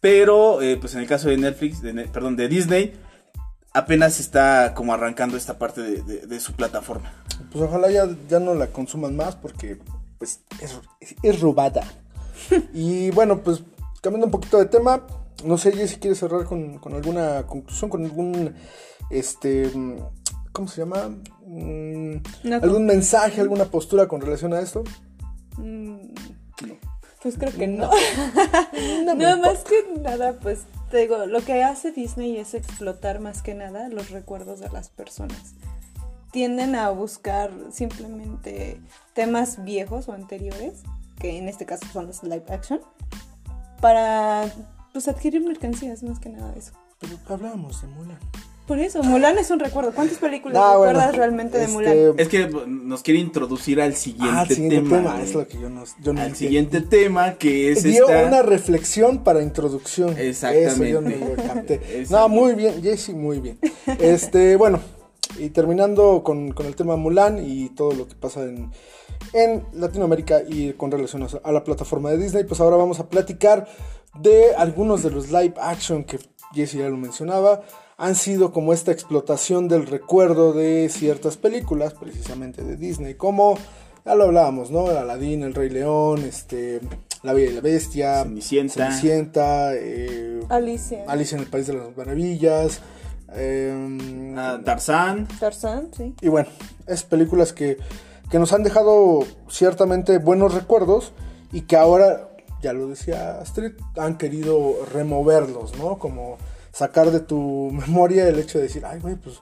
Pero, 0.00 0.62
eh, 0.62 0.76
pues 0.80 0.94
en 0.94 1.00
el 1.00 1.08
caso 1.08 1.28
de 1.28 1.36
Netflix, 1.36 1.82
de 1.82 1.92
perdón, 2.06 2.36
de 2.36 2.46
Disney, 2.48 2.94
apenas 3.74 4.20
está 4.20 4.72
como 4.74 4.94
arrancando 4.94 5.36
esta 5.36 5.58
parte 5.58 5.82
de, 5.82 6.02
de- 6.02 6.26
de 6.28 6.40
su 6.40 6.52
plataforma. 6.52 7.12
Pues 7.50 7.64
ojalá 7.64 7.90
ya, 7.90 8.08
ya 8.28 8.38
no 8.38 8.54
la 8.54 8.68
consuman 8.68 9.16
más 9.16 9.34
porque 9.34 9.78
pues 10.18 10.40
es, 10.60 10.78
es 11.22 11.40
robada. 11.40 11.82
y 12.72 13.10
bueno, 13.10 13.40
pues 13.42 13.62
cambiando 14.00 14.26
un 14.26 14.30
poquito 14.32 14.58
de 14.58 14.66
tema, 14.66 15.04
no 15.44 15.58
sé, 15.58 15.72
Jessy, 15.72 15.96
¿quieres 15.96 16.18
cerrar 16.20 16.44
con, 16.44 16.78
con 16.78 16.94
alguna 16.94 17.42
conclusión, 17.48 17.90
con 17.90 18.04
algún, 18.04 18.54
este, 19.10 19.68
¿cómo 20.52 20.68
se 20.68 20.82
llama? 20.82 21.10
Mm, 21.44 22.16
¿Algún 22.62 22.86
mensaje, 22.86 23.40
alguna 23.40 23.64
postura 23.64 24.06
con 24.06 24.20
relación 24.20 24.54
a 24.54 24.60
esto? 24.60 24.84
Pues 27.22 27.36
creo 27.36 27.52
que 27.52 27.66
no. 27.66 27.90
No 29.14 29.36
más 29.38 29.64
que 29.64 30.00
nada, 30.00 30.38
pues 30.38 30.60
te 30.90 30.98
digo, 30.98 31.26
lo 31.26 31.40
que 31.42 31.62
hace 31.62 31.92
Disney 31.92 32.36
es 32.36 32.54
explotar 32.54 33.20
más 33.20 33.42
que 33.42 33.54
nada 33.54 33.88
los 33.88 34.10
recuerdos 34.10 34.60
de 34.60 34.70
las 34.70 34.88
personas. 34.88 35.54
Tienden 36.30 36.74
a 36.74 36.90
buscar 36.90 37.50
simplemente 37.72 38.80
temas 39.14 39.64
viejos 39.64 40.08
o 40.08 40.12
anteriores, 40.12 40.82
que 41.18 41.38
en 41.38 41.48
este 41.48 41.66
caso 41.66 41.86
son 41.92 42.06
los 42.06 42.22
live 42.22 42.44
action, 42.48 42.80
para 43.80 44.50
pues 44.92 45.08
adquirir 45.08 45.42
mercancías, 45.42 46.02
más 46.02 46.20
que 46.20 46.28
nada 46.28 46.54
eso. 46.56 46.72
Pero 47.00 47.18
hablábamos 47.28 47.80
de 47.82 47.88
Mulan. 47.88 48.18
Por 48.68 48.78
eso, 48.78 49.02
Mulan 49.02 49.38
es 49.38 49.50
un 49.50 49.58
recuerdo. 49.58 49.92
¿Cuántas 49.92 50.18
películas 50.18 50.62
bueno, 50.62 50.78
recuerdas 50.84 51.16
realmente 51.16 51.56
de 51.58 51.64
este, 51.64 51.74
Mulan? 51.74 51.96
Es 52.18 52.28
que 52.28 52.48
nos 52.68 53.02
quiere 53.02 53.18
introducir 53.18 53.80
al 53.80 53.94
siguiente, 53.96 54.30
Ah, 54.36 54.44
el 54.46 54.54
siguiente 54.54 54.96
tema. 54.96 55.22
es 55.22 55.34
lo 55.34 55.48
que 55.48 55.58
yo 55.58 55.70
no, 55.70 55.84
yo 56.02 56.12
no 56.12 56.20
al 56.20 56.26
entiendo. 56.28 56.36
siguiente 56.36 56.80
tema 56.82 57.34
que 57.34 57.72
es 57.72 57.82
Dio 57.82 58.08
esta... 58.08 58.26
una 58.26 58.42
reflexión 58.42 59.24
para 59.24 59.42
introducción. 59.42 60.10
Exactamente. 60.18 60.68
Eso 60.68 60.84
yo 60.84 61.00
no 61.00 61.08
lo 61.10 61.34
capté. 61.42 61.74
Exacto. 62.00 62.10
no, 62.10 62.28
muy 62.28 62.54
bien, 62.54 62.82
Jesse, 62.82 63.08
muy 63.14 63.40
bien. 63.40 63.58
Este, 63.98 64.56
bueno, 64.56 64.80
y 65.38 65.48
terminando 65.48 66.22
con, 66.22 66.52
con 66.52 66.66
el 66.66 66.76
tema 66.76 66.96
Mulan 66.96 67.38
y 67.42 67.70
todo 67.70 67.92
lo 67.92 68.06
que 68.06 68.14
pasa 68.16 68.42
en, 68.42 68.70
en 69.32 69.64
Latinoamérica 69.72 70.42
y 70.46 70.74
con 70.74 70.90
relación 70.90 71.26
a 71.42 71.52
la 71.52 71.64
plataforma 71.64 72.10
de 72.10 72.18
Disney, 72.18 72.44
pues 72.44 72.60
ahora 72.60 72.76
vamos 72.76 73.00
a 73.00 73.08
platicar 73.08 73.66
de 74.20 74.54
algunos 74.56 75.02
de 75.02 75.10
los 75.10 75.30
live 75.30 75.54
action 75.58 76.04
que 76.04 76.18
Jesse 76.52 76.74
ya 76.74 76.88
lo 76.90 76.96
mencionaba. 76.98 77.62
Han 78.00 78.14
sido 78.14 78.52
como 78.52 78.72
esta 78.72 78.92
explotación 78.92 79.66
del 79.66 79.84
recuerdo 79.86 80.52
de 80.52 80.88
ciertas 80.88 81.36
películas, 81.36 81.94
precisamente 81.94 82.62
de 82.62 82.76
Disney, 82.76 83.14
como 83.14 83.58
ya 84.04 84.14
lo 84.14 84.24
hablábamos, 84.24 84.70
¿no? 84.70 84.86
Aladdin, 84.86 85.42
El 85.42 85.52
Rey 85.52 85.68
León, 85.68 86.20
este, 86.24 86.80
La 87.24 87.32
Bella 87.32 87.50
y 87.50 87.54
la 87.54 87.60
Bestia, 87.60 88.22
Cenicienta. 88.22 88.74
Cenicienta, 88.74 89.74
eh, 89.74 90.40
Alicia. 90.48 91.04
Alicia 91.08 91.36
en 91.38 91.42
el 91.42 91.50
País 91.50 91.66
de 91.66 91.72
las 91.72 91.96
Maravillas, 91.96 92.80
eh, 93.34 94.34
ah, 94.36 94.60
Tarzán. 94.64 95.26
Tarzán, 95.40 95.90
sí. 95.96 96.14
y 96.20 96.28
bueno, 96.28 96.48
es 96.86 97.02
películas 97.02 97.52
que, 97.52 97.78
que 98.30 98.38
nos 98.38 98.52
han 98.52 98.62
dejado 98.62 99.24
ciertamente 99.48 100.18
buenos 100.18 100.54
recuerdos 100.54 101.12
y 101.52 101.62
que 101.62 101.74
ahora, 101.74 102.30
ya 102.62 102.72
lo 102.72 102.86
decía 102.86 103.40
Astrid, 103.40 103.72
han 103.96 104.18
querido 104.18 104.86
removerlos, 104.92 105.76
¿no? 105.76 105.98
Como 105.98 106.38
sacar 106.78 107.10
de 107.10 107.20
tu 107.20 107.70
memoria 107.72 108.28
el 108.28 108.38
hecho 108.38 108.58
de 108.58 108.64
decir, 108.64 108.84
ay, 108.86 109.00
güey, 109.00 109.16
pues 109.16 109.40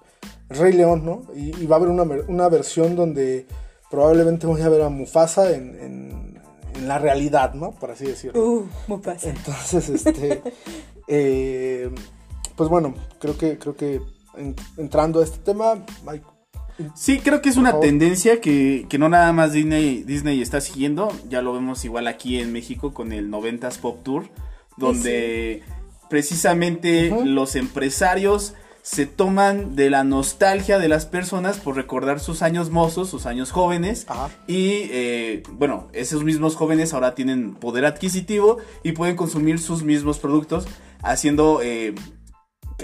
Rey 0.49 0.73
León, 0.73 1.05
¿no? 1.05 1.23
Y, 1.35 1.55
y 1.63 1.67
va 1.67 1.77
a 1.77 1.79
haber 1.79 1.91
una, 1.91 2.05
una 2.29 2.49
versión 2.49 2.97
donde 2.97 3.47
probablemente 3.91 4.47
voy 4.47 4.63
a 4.63 4.69
ver 4.69 4.83
a 4.83 4.89
Mufasa 4.89 5.53
en, 5.53 5.79
en- 5.81 6.41
en 6.77 6.89
la 6.89 6.99
realidad, 6.99 7.55
¿no? 7.55 7.71
Por 7.73 7.91
así 7.91 8.05
decirlo. 8.05 8.41
Uh, 8.45 8.69
Mufasa. 8.87 9.31
Entonces, 9.31 9.89
este, 9.89 10.43
eh, 11.09 11.91
pues 12.55 12.69
bueno, 12.69 12.95
creo 13.19 13.37
que, 13.39 13.59
creo 13.59 13.75
que 13.77 14.01
en- 14.37 14.55
entrando 14.77 15.21
a 15.21 15.25
este 15.25 15.39
tema, 15.39 15.85
hay- 16.07 16.23
Sí, 16.95 17.21
creo 17.21 17.41
que 17.41 17.49
es 17.49 17.57
una 17.57 17.81
tendencia 17.81 18.39
que, 18.43 18.85
que 18.91 18.99
no 18.99 19.09
nada 19.09 19.33
más 19.33 19.53
Disney, 19.53 20.03
Disney 20.03 20.43
está 20.43 20.61
siguiendo, 20.61 21.09
ya 21.31 21.41
lo 21.41 21.55
vemos 21.55 21.83
igual 21.87 22.07
aquí 22.07 22.39
en 22.39 22.53
México 22.53 22.93
con 22.93 23.13
el 23.15 23.31
90s 23.31 23.79
Pop 23.79 24.03
Tour, 24.03 24.29
donde 24.77 25.63
precisamente 26.09 27.15
los 27.25 27.57
empresarios 27.57 28.55
se 28.83 29.05
toman 29.07 29.75
de 29.75 29.91
la 29.91 30.05
nostalgia 30.05 30.79
de 30.79 30.89
las 30.89 31.07
personas 31.07 31.59
por 31.59 31.75
recordar 31.75 32.21
sus 32.21 32.43
años 32.43 32.71
mozos, 32.71 33.11
sus 33.11 33.27
años 33.27 33.51
jóvenes, 33.51 34.05
Ajá. 34.07 34.31
y 34.47 34.89
eh, 34.93 35.43
bueno, 35.51 35.89
esos 35.93 36.23
mismos 36.23 36.55
jóvenes 36.55 36.95
ahora 36.95 37.17
tienen 37.17 37.55
poder 37.55 37.85
adquisitivo 37.85 38.59
y 38.85 38.93
pueden 38.93 39.17
consumir 39.17 39.59
sus 39.59 39.83
mismos 39.83 40.19
productos, 40.21 40.69
haciendo... 41.03 41.61
eh, 41.63 41.95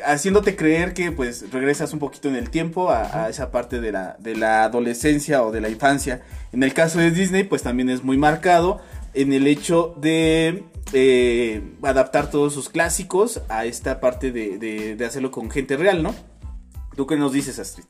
haciéndote 0.07 0.57
creer 0.57 0.95
que 0.95 1.13
pues 1.13 1.53
regresas 1.53 1.93
un 1.93 1.99
poquito 1.99 2.27
en 2.29 2.35
el 2.37 2.49
tiempo 2.49 2.91
a, 2.91 3.25
a 3.25 3.29
esa 3.29 3.51
parte 3.51 3.79
de 3.79 3.93
la, 3.93 4.17
de 4.19 4.35
la 4.35 4.65
adolescencia 4.65 5.43
o 5.43 5.53
de 5.53 5.61
la 5.61 5.69
infancia. 5.69 6.23
En 6.53 6.63
el 6.63 6.73
caso 6.73 6.99
de 6.99 7.11
Disney 7.11 7.45
pues 7.45 7.63
también 7.63 7.91
es 7.91 8.03
muy 8.03 8.17
marcado 8.17 8.81
en 9.15 9.33
el 9.33 9.47
hecho 9.47 9.95
de 10.01 10.65
eh, 10.93 11.63
adaptar 11.83 12.31
todos 12.31 12.53
sus 12.55 12.69
clásicos 12.69 13.43
a 13.49 13.65
esta 13.67 14.01
parte 14.01 14.31
de, 14.33 14.59
de- 14.59 14.97
de 14.97 15.05
hacerlo 15.05 15.31
con 15.31 15.51
gente 15.51 15.77
real, 15.77 16.03
¿no? 16.03 16.15
¿Tú 16.97 17.07
qué 17.07 17.17
nos 17.17 17.33
dices, 17.33 17.59
Astrid? 17.59 17.85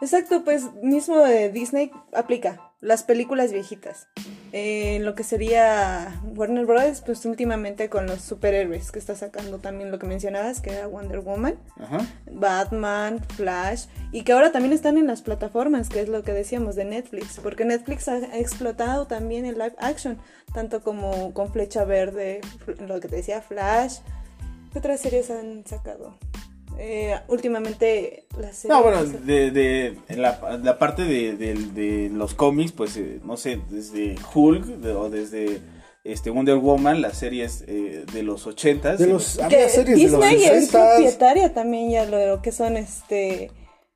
Exacto, 0.00 0.44
pues 0.44 0.64
mismo 0.82 1.18
de 1.18 1.50
Disney 1.50 1.90
aplica 2.14 2.72
las 2.80 3.02
películas 3.02 3.52
viejitas. 3.52 4.06
Eh, 4.52 4.98
lo 5.00 5.14
que 5.14 5.24
sería 5.24 6.20
Warner 6.34 6.64
Bros. 6.64 7.02
pues 7.04 7.24
últimamente 7.26 7.88
con 7.88 8.06
los 8.06 8.22
superhéroes 8.22 8.90
que 8.90 8.98
está 8.98 9.14
sacando 9.14 9.58
también 9.58 9.90
lo 9.90 9.98
que 9.98 10.06
mencionabas, 10.06 10.60
que 10.60 10.70
era 10.70 10.86
Wonder 10.86 11.20
Woman, 11.20 11.56
Ajá. 11.78 12.06
Batman, 12.30 13.20
Flash, 13.36 13.86
y 14.12 14.22
que 14.22 14.32
ahora 14.32 14.52
también 14.52 14.72
están 14.72 14.96
en 14.96 15.06
las 15.06 15.22
plataformas, 15.22 15.88
que 15.88 16.00
es 16.00 16.08
lo 16.08 16.22
que 16.22 16.32
decíamos 16.32 16.76
de 16.76 16.84
Netflix, 16.84 17.40
porque 17.42 17.64
Netflix 17.64 18.08
ha 18.08 18.38
explotado 18.38 19.06
también 19.06 19.44
el 19.44 19.54
live 19.58 19.74
action, 19.78 20.18
tanto 20.54 20.82
como 20.82 21.32
con 21.34 21.52
Flecha 21.52 21.84
Verde, 21.84 22.40
lo 22.86 23.00
que 23.00 23.08
te 23.08 23.16
decía 23.16 23.42
Flash. 23.42 23.98
¿Qué 24.72 24.78
otras 24.78 25.00
series 25.00 25.30
han 25.30 25.66
sacado? 25.66 26.16
Eh, 26.80 27.18
últimamente 27.26 28.26
la 28.40 28.52
serie... 28.52 28.76
No, 28.76 28.82
bueno, 28.82 29.02
de, 29.04 29.50
de 29.50 29.98
en 30.08 30.22
la, 30.22 30.60
la 30.62 30.78
parte 30.78 31.02
de, 31.04 31.36
de- 31.36 31.54
de 31.54 32.08
los 32.12 32.34
cómics, 32.34 32.72
pues, 32.72 32.96
eh, 32.96 33.20
no 33.24 33.36
sé, 33.36 33.60
desde 33.68 34.14
Hulk 34.32 34.64
de- 34.64 34.92
o 34.92 35.10
desde 35.10 35.60
este 36.04 36.30
Wonder 36.30 36.56
Woman, 36.56 37.02
las 37.02 37.18
series 37.18 37.64
eh, 37.66 38.04
de 38.12 38.22
los 38.22 38.46
ochentas. 38.46 38.98
de 38.98 39.08
los, 39.08 39.38
había 39.40 39.68
series 39.68 39.98
de 39.98 40.08
los 40.08 40.20
Disney 40.30 40.44
es 40.44 40.72
60s. 40.72 40.94
propietaria 40.96 41.52
también 41.52 41.90
ya 41.90 42.04
lo, 42.06 42.24
lo 42.26 42.40
que 42.42 42.52
son 42.52 42.76
este 42.76 43.50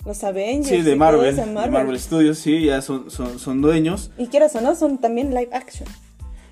los 0.05 0.25
Avengers 0.25 0.69
Sí, 0.69 0.83
de 0.83 0.97
Marvel, 0.97 1.39
eso, 1.39 1.47
de 1.47 1.71
Marvel 1.71 2.01
Studios, 2.01 2.37
sí, 2.39 2.65
ya 2.67 2.83
son, 2.83 3.09
son, 3.13 3.39
son 3.39 3.63
dueños. 3.63 4.11
y 4.19 4.27
quieras 4.27 4.57
o 4.57 4.61
no 4.61 4.75
son 4.75 4.99
también 4.99 5.31
live 5.33 5.51
action 5.53 5.89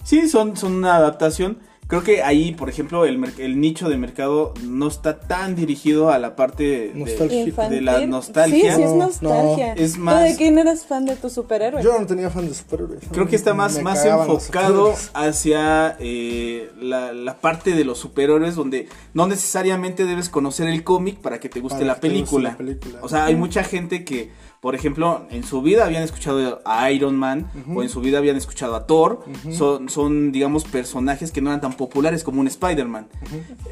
Sí, 0.04 0.28
son, 0.28 0.56
son 0.56 0.74
una 0.74 0.96
adaptación. 0.96 1.58
Creo 1.90 2.02
que 2.02 2.22
ahí, 2.22 2.52
por 2.52 2.68
ejemplo, 2.70 3.04
el, 3.04 3.22
el 3.38 3.60
nicho 3.60 3.88
de 3.90 3.98
mercado 3.98 4.54
no 4.64 4.88
está 4.88 5.18
tan 5.20 5.56
dirigido 5.56 6.10
a 6.10 6.18
la 6.18 6.36
parte 6.36 6.92
de, 6.94 7.80
la 7.82 8.06
nostalgia. 8.06 8.70
sí 8.70 8.76
sí 8.76 8.82
es 8.84 8.90
No, 8.92 8.96
nostalgia 8.96 9.74
no. 9.74 9.80
Es 9.80 9.94
¿Tú 9.94 10.00
más- 10.00 10.22
de 10.24 10.36
quién 10.36 10.58
eras 10.58 10.86
fan 10.86 11.04
de 11.04 11.16
tu 11.16 11.28
superhéroe 11.28 11.82
Yo 11.82 11.98
no 11.98 12.06
tenía 12.06 12.30
fan 12.30 12.48
de 12.48 12.54
superhéroes. 12.54 13.02
Creo 13.12 13.26
que 13.26 13.36
está 13.36 13.54
más, 13.54 13.82
más 13.82 14.04
enfocado 14.04 14.94
hacia 15.14 15.96
eh, 15.98 16.70
la, 16.80 17.12
la 17.12 17.38
parte 17.40 17.74
de 17.74 17.84
los 17.84 17.98
superhéroes 17.98 18.54
donde 18.54 18.88
no 19.14 19.26
necesariamente 19.26 20.04
debes 20.06 20.28
conocer 20.28 20.68
el 20.68 20.84
cómic 20.84 21.18
para 21.18 21.40
que 21.40 21.48
te 21.48 21.60
guste, 21.60 21.78
Para 21.80 21.86
la, 21.88 21.94
que 21.96 22.00
te 22.00 22.08
guste 22.08 22.14
película. 22.36 22.50
la 22.50 22.56
película. 22.56 22.98
O 23.02 23.08
sea, 23.08 23.24
hay 23.24 23.34
mucha 23.36 23.64
gente 23.64 24.04
que, 24.04 24.30
por 24.60 24.74
ejemplo, 24.74 25.26
en 25.30 25.42
su 25.42 25.62
vida 25.62 25.84
habían 25.84 26.02
escuchado 26.02 26.60
a 26.64 26.90
Iron 26.90 27.16
Man 27.16 27.50
o 27.74 27.82
en 27.82 27.88
su 27.88 28.00
vida 28.00 28.18
habían 28.18 28.36
escuchado 28.36 28.74
a 28.76 28.86
Thor. 28.86 29.24
son, 29.52 29.88
son, 29.88 30.32
digamos, 30.32 30.64
personajes 30.64 31.32
que 31.32 31.40
no 31.40 31.50
eran 31.50 31.60
tan 31.60 31.72
populares 31.80 32.22
como 32.22 32.40
un 32.40 32.46
Spider-Man. 32.46 33.08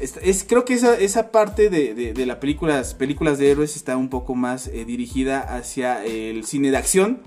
es, 0.01 0.15
es- 0.21 0.43
creo 0.49 0.65
que 0.65 0.73
esa, 0.73 0.97
esa 0.97 1.31
parte 1.31 1.69
de, 1.69 1.93
de, 1.93 2.13
de 2.13 2.25
las 2.25 2.37
películas, 2.37 2.93
películas 2.95 3.37
de 3.37 3.51
héroes 3.51 3.75
está 3.75 3.95
un 3.95 4.09
poco 4.09 4.33
más 4.35 4.67
eh, 4.67 4.83
dirigida 4.83 5.39
hacia 5.55 6.03
el 6.03 6.43
cine 6.43 6.71
de 6.71 6.77
acción. 6.77 7.21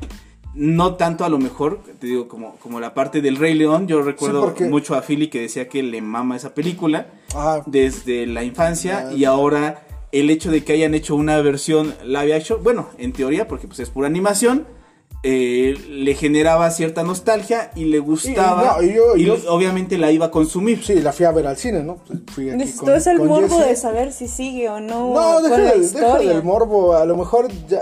No 0.54 0.96
tanto 0.96 1.24
a 1.24 1.30
lo 1.30 1.38
mejor, 1.38 1.80
te 1.98 2.06
digo, 2.08 2.28
como, 2.28 2.56
como 2.56 2.78
la 2.78 2.92
parte 2.92 3.22
del 3.22 3.36
Rey 3.36 3.54
León. 3.54 3.86
Yo 3.88 4.02
recuerdo 4.02 4.54
mucho 4.68 4.94
a 4.94 5.00
Philly 5.00 5.28
que 5.28 5.40
decía 5.40 5.66
que 5.68 5.82
le 5.82 6.02
mama 6.02 6.36
esa 6.36 6.52
película 6.52 7.06
Ajá. 7.34 7.62
desde 7.66 8.26
la 8.26 8.42
infancia 8.44 9.12
y 9.16 9.24
ahora 9.24 9.86
el 10.12 10.28
hecho 10.28 10.50
de 10.50 10.62
que 10.62 10.74
hayan 10.74 10.92
hecho 10.94 11.14
una 11.16 11.40
versión 11.40 11.94
live 12.04 12.34
action, 12.34 12.62
bueno, 12.62 12.88
en 12.98 13.14
teoría, 13.14 13.48
porque 13.48 13.66
pues 13.66 13.78
es 13.80 13.88
pura 13.88 14.08
animación, 14.08 14.66
eh, 15.24 15.76
le 15.88 16.14
generaba 16.14 16.68
cierta 16.72 17.04
nostalgia 17.04 17.70
y 17.76 17.84
le 17.84 18.00
gustaba 18.00 18.78
no, 18.78 18.82
y 18.82 18.92
yo- 18.94 19.16
y 19.16 19.24
yo- 19.26 19.36
obviamente 19.50 19.96
la 19.96 20.10
iba 20.10 20.26
a 20.26 20.30
consumir. 20.32 20.82
Sí, 20.82 20.94
la 21.00 21.12
fui 21.12 21.26
a 21.26 21.30
ver 21.30 21.46
al 21.46 21.56
cine, 21.56 21.84
¿no? 21.84 21.98
Pues 22.06 22.18
Fui 22.34 22.48
aquí 22.48 22.58
Necesito 22.58 22.86
con- 22.86 22.94
es 22.96 23.06
el 23.06 23.18
con 23.18 23.28
morbo 23.28 23.58
Jesse. 23.58 23.68
de 23.68 23.76
saber 23.76 24.12
si 24.12 24.26
sigue 24.26 24.68
o 24.68 24.80
no, 24.80 25.14
No, 25.14 25.40
deja, 25.42 26.18
del 26.18 26.42
morbo. 26.42 26.94
A 26.96 27.04
lo 27.04 27.16
mejor 27.16 27.48
ya, 27.68 27.80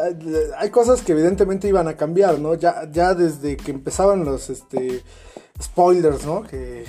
hay 0.58 0.68
cosas 0.70 1.00
que 1.00 1.12
evidentemente 1.12 1.66
iban 1.66 1.88
a 1.88 1.96
cambiar, 1.96 2.38
¿no? 2.38 2.54
Ya, 2.56 2.86
ya 2.92 3.14
desde 3.14 3.56
que 3.56 3.70
empezaban 3.70 4.24
los 4.24 4.50
este 4.50 5.02
spoilers, 5.62 6.26
¿no? 6.26 6.42
Que 6.42 6.84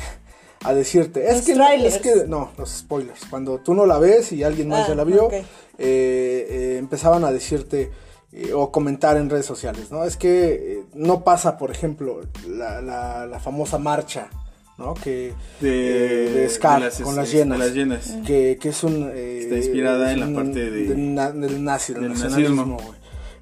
a 0.63 0.73
decirte. 0.73 1.27
Es 1.29 1.37
Los 1.37 1.45
que, 1.45 1.55
no- 1.55 1.65
trailers. 1.65 1.95
es 1.95 2.01
que 2.01 2.15
no, 2.27 2.51
los 2.57 2.69
spoilers. 2.69 3.21
Cuando 3.29 3.59
tú 3.59 3.73
no 3.73 3.85
la 3.85 3.99
ves 3.99 4.31
y 4.33 4.43
alguien 4.43 4.67
más 4.67 4.85
Ah, 4.85 4.89
ya 4.89 4.95
la 4.95 5.03
vio, 5.05 5.29
eh, 5.31 5.43
eh, 5.77 6.75
empezaban 6.77 7.23
a 7.23 7.31
decirte 7.31 7.89
eh, 8.33 8.53
o 8.53 8.71
comentar 8.71 9.17
en 9.17 9.29
redes 9.29 9.45
sociales, 9.45 9.91
¿no? 9.91 10.03
Es 10.05 10.17
que 10.17 10.53
eh, 10.79 10.83
no 10.93 11.23
pasa, 11.23 11.57
por 11.57 11.71
ejemplo, 11.71 12.21
la, 12.47 12.81
la, 12.81 13.25
la 13.25 13.39
famosa 13.39 13.77
marcha, 13.77 14.29
¿no? 14.77 14.93
Que 14.93 15.33
De, 15.59 16.27
eh, 16.27 16.29
de 16.31 16.49
Scar 16.49 16.79
de 16.79 16.85
las- 16.85 17.01
con 17.01 17.15
las 17.15 17.31
de 17.31 17.37
llenas. 17.37 17.59
las 17.59 17.73
llenas. 17.73 18.13
que, 18.25 18.57
que 18.61 18.69
es 18.69 18.83
un... 18.83 19.11
Está 19.13 19.55
inspirada 19.57 20.11
es 20.11 20.17
en 20.17 20.33
la 20.33 20.35
parte 20.41 20.71
de- 20.71 20.87
del, 20.87 21.13
na- 21.13 21.31
del 21.31 21.63
nazi, 21.63 21.93
del, 21.93 22.03
del 22.03 22.11
nacionalismo, 22.13 22.77
nazismo. 22.77 22.95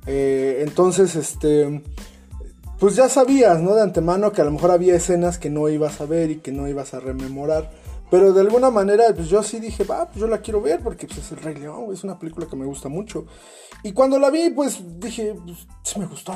entonces, 0.07 1.15
este... 1.15 1.81
Pues 2.79 2.95
ya 2.95 3.09
sabías, 3.09 3.59
¿no? 3.61 3.75
De 3.75 3.81
antemano 3.81 4.31
que 4.31 4.39
a 4.41 4.45
lo 4.45 4.51
mejor 4.51 4.71
había 4.71 4.95
escenas 4.95 5.37
que 5.37 5.49
no 5.49 5.67
ibas 5.67 5.99
a 5.99 6.05
ver 6.05 6.31
y 6.31 6.35
que 6.37 6.53
no 6.53 6.65
ibas 6.67 6.93
a 6.93 7.01
rememorar. 7.01 7.69
Pero 8.11 8.33
de 8.33 8.41
alguna 8.41 8.69
manera, 8.71 9.03
pues 9.15 9.29
yo 9.29 9.43
sí 9.43 9.59
dije, 9.59 9.83
va, 9.83 10.05
pues 10.07 10.19
yo 10.19 10.27
la 10.27 10.39
quiero 10.41 10.61
ver 10.61 10.81
porque 10.81 11.05
pues, 11.07 11.19
es 11.19 11.31
El 11.31 11.37
Rey 11.39 11.55
León, 11.55 11.85
güey, 11.85 11.97
es 11.97 12.03
una 12.03 12.17
película 12.17 12.47
que 12.47 12.55
me 12.55 12.65
gusta 12.65 12.89
mucho. 12.89 13.25
Y 13.83 13.91
cuando 13.93 14.17
la 14.19 14.29
vi, 14.29 14.49
pues 14.49 14.79
dije, 14.99 15.35
pues 15.45 15.67
sí 15.83 15.99
me 15.99 16.05
gustó. 16.07 16.33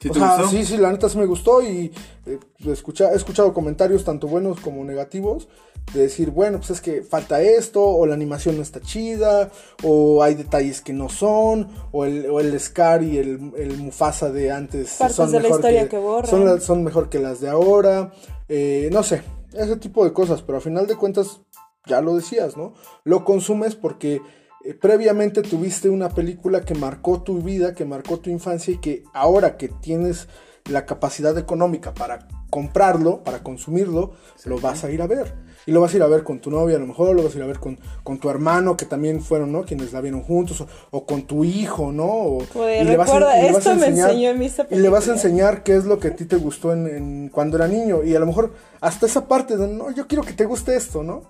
¿Sí 0.00 0.08
o 0.08 0.12
te 0.12 0.18
sea, 0.18 0.36
gustó? 0.38 0.48
sí, 0.50 0.64
sí, 0.64 0.76
la 0.78 0.90
neta 0.90 1.08
sí 1.08 1.16
me 1.16 1.26
gustó 1.26 1.62
y 1.62 1.92
eh, 2.26 2.38
escucha- 2.66 3.12
he 3.12 3.16
escuchado 3.16 3.52
comentarios 3.54 4.04
tanto 4.04 4.26
buenos 4.26 4.58
como 4.60 4.82
negativos 4.84 5.46
de 5.94 6.02
decir, 6.02 6.30
bueno, 6.30 6.58
pues 6.58 6.70
es 6.70 6.80
que 6.80 7.02
falta 7.02 7.40
esto, 7.42 7.84
o 7.84 8.04
la 8.06 8.14
animación 8.14 8.56
no 8.56 8.62
está 8.62 8.80
chida, 8.80 9.50
o 9.84 10.22
hay 10.22 10.34
detalles 10.34 10.80
que 10.80 10.92
no 10.92 11.08
son, 11.08 11.68
o 11.92 12.04
el, 12.04 12.28
o 12.30 12.40
el 12.40 12.58
Scar 12.58 13.02
y 13.04 13.18
el, 13.18 13.52
el 13.56 13.76
Mufasa 13.78 14.30
de 14.30 14.50
antes 14.50 14.94
Partes 14.98 15.16
son 15.16 15.30
de 15.30 15.36
la 15.38 15.42
mejor 15.42 15.58
historia 15.60 15.88
que 15.88 16.60
son 16.60 16.82
mejor 16.84 17.08
que 17.08 17.18
las 17.20 17.40
de 17.40 17.48
ahora, 17.48 18.12
eh, 18.48 18.88
no 18.92 19.02
sé, 19.02 19.22
ese 19.54 19.76
tipo 19.76 20.04
de 20.04 20.12
cosas, 20.12 20.42
pero 20.42 20.58
a 20.58 20.60
final 20.60 20.86
de 20.86 20.96
cuentas, 20.96 21.40
ya 21.86 22.00
lo 22.00 22.16
decías, 22.16 22.56
¿no? 22.56 22.74
Lo 23.04 23.24
consumes 23.24 23.74
porque 23.74 24.20
eh, 24.64 24.74
previamente 24.74 25.42
tuviste 25.42 25.88
una 25.90 26.08
película 26.08 26.60
que 26.62 26.74
marcó 26.74 27.22
tu 27.22 27.42
vida, 27.42 27.74
que 27.74 27.84
marcó 27.84 28.18
tu 28.18 28.30
infancia 28.30 28.74
y 28.74 28.78
que 28.78 29.02
ahora 29.12 29.56
que 29.56 29.68
tienes 29.68 30.28
la 30.70 30.86
capacidad 30.86 31.36
económica 31.38 31.92
para 31.94 32.26
comprarlo, 32.50 33.22
para 33.24 33.42
consumirlo, 33.42 34.12
lo 34.44 34.60
vas 34.60 34.84
a 34.84 34.90
ir 34.90 35.00
a 35.02 35.06
ver. 35.06 35.34
Y 35.64 35.70
lo 35.72 35.80
vas 35.80 35.94
a 35.94 35.96
ir 35.96 36.02
a 36.02 36.08
ver 36.08 36.24
con 36.24 36.40
tu 36.40 36.50
novia, 36.50 36.76
a 36.76 36.80
lo 36.80 36.86
mejor 36.86 37.14
lo 37.14 37.22
vas 37.22 37.34
a 37.34 37.38
ir 37.38 37.44
a 37.44 37.46
ver 37.46 37.58
con, 37.60 37.78
con 38.02 38.18
tu 38.18 38.28
hermano, 38.28 38.76
que 38.76 38.84
también 38.84 39.22
fueron, 39.22 39.52
¿no? 39.52 39.62
Quienes 39.62 39.92
la 39.92 40.00
vieron 40.00 40.22
juntos, 40.22 40.60
o, 40.60 40.66
o 40.90 41.06
con 41.06 41.22
tu 41.22 41.44
hijo, 41.44 41.92
¿no? 41.92 42.04
O- 42.06 42.42
y 42.82 42.84
le 42.84 42.96
vas 42.96 43.08
a- 43.08 43.12
le 43.36 43.52
vas 43.52 43.54
a 43.54 43.58
esto 43.58 43.80
me 43.80 43.86
enseñar- 43.86 44.10
enseñó 44.10 44.30
esta 44.44 44.66
Y 44.70 44.78
le 44.78 44.88
vas 44.88 45.08
a 45.08 45.12
enseñar 45.12 45.62
qué 45.62 45.76
es 45.76 45.84
lo 45.84 45.98
que 46.00 46.08
a 46.08 46.16
ti 46.16 46.24
te 46.24 46.36
gustó 46.36 46.72
en, 46.72 46.86
en- 46.88 47.28
cuando 47.28 47.56
era 47.56 47.68
niño. 47.68 48.02
Y 48.02 48.14
a 48.14 48.18
lo 48.20 48.26
mejor 48.26 48.52
hasta 48.80 49.06
esa 49.06 49.28
parte 49.28 49.56
de, 49.56 49.68
no, 49.68 49.90
yo 49.92 50.06
quiero 50.08 50.24
que 50.24 50.32
te 50.32 50.44
guste 50.44 50.74
esto, 50.74 51.02
¿no? 51.04 51.22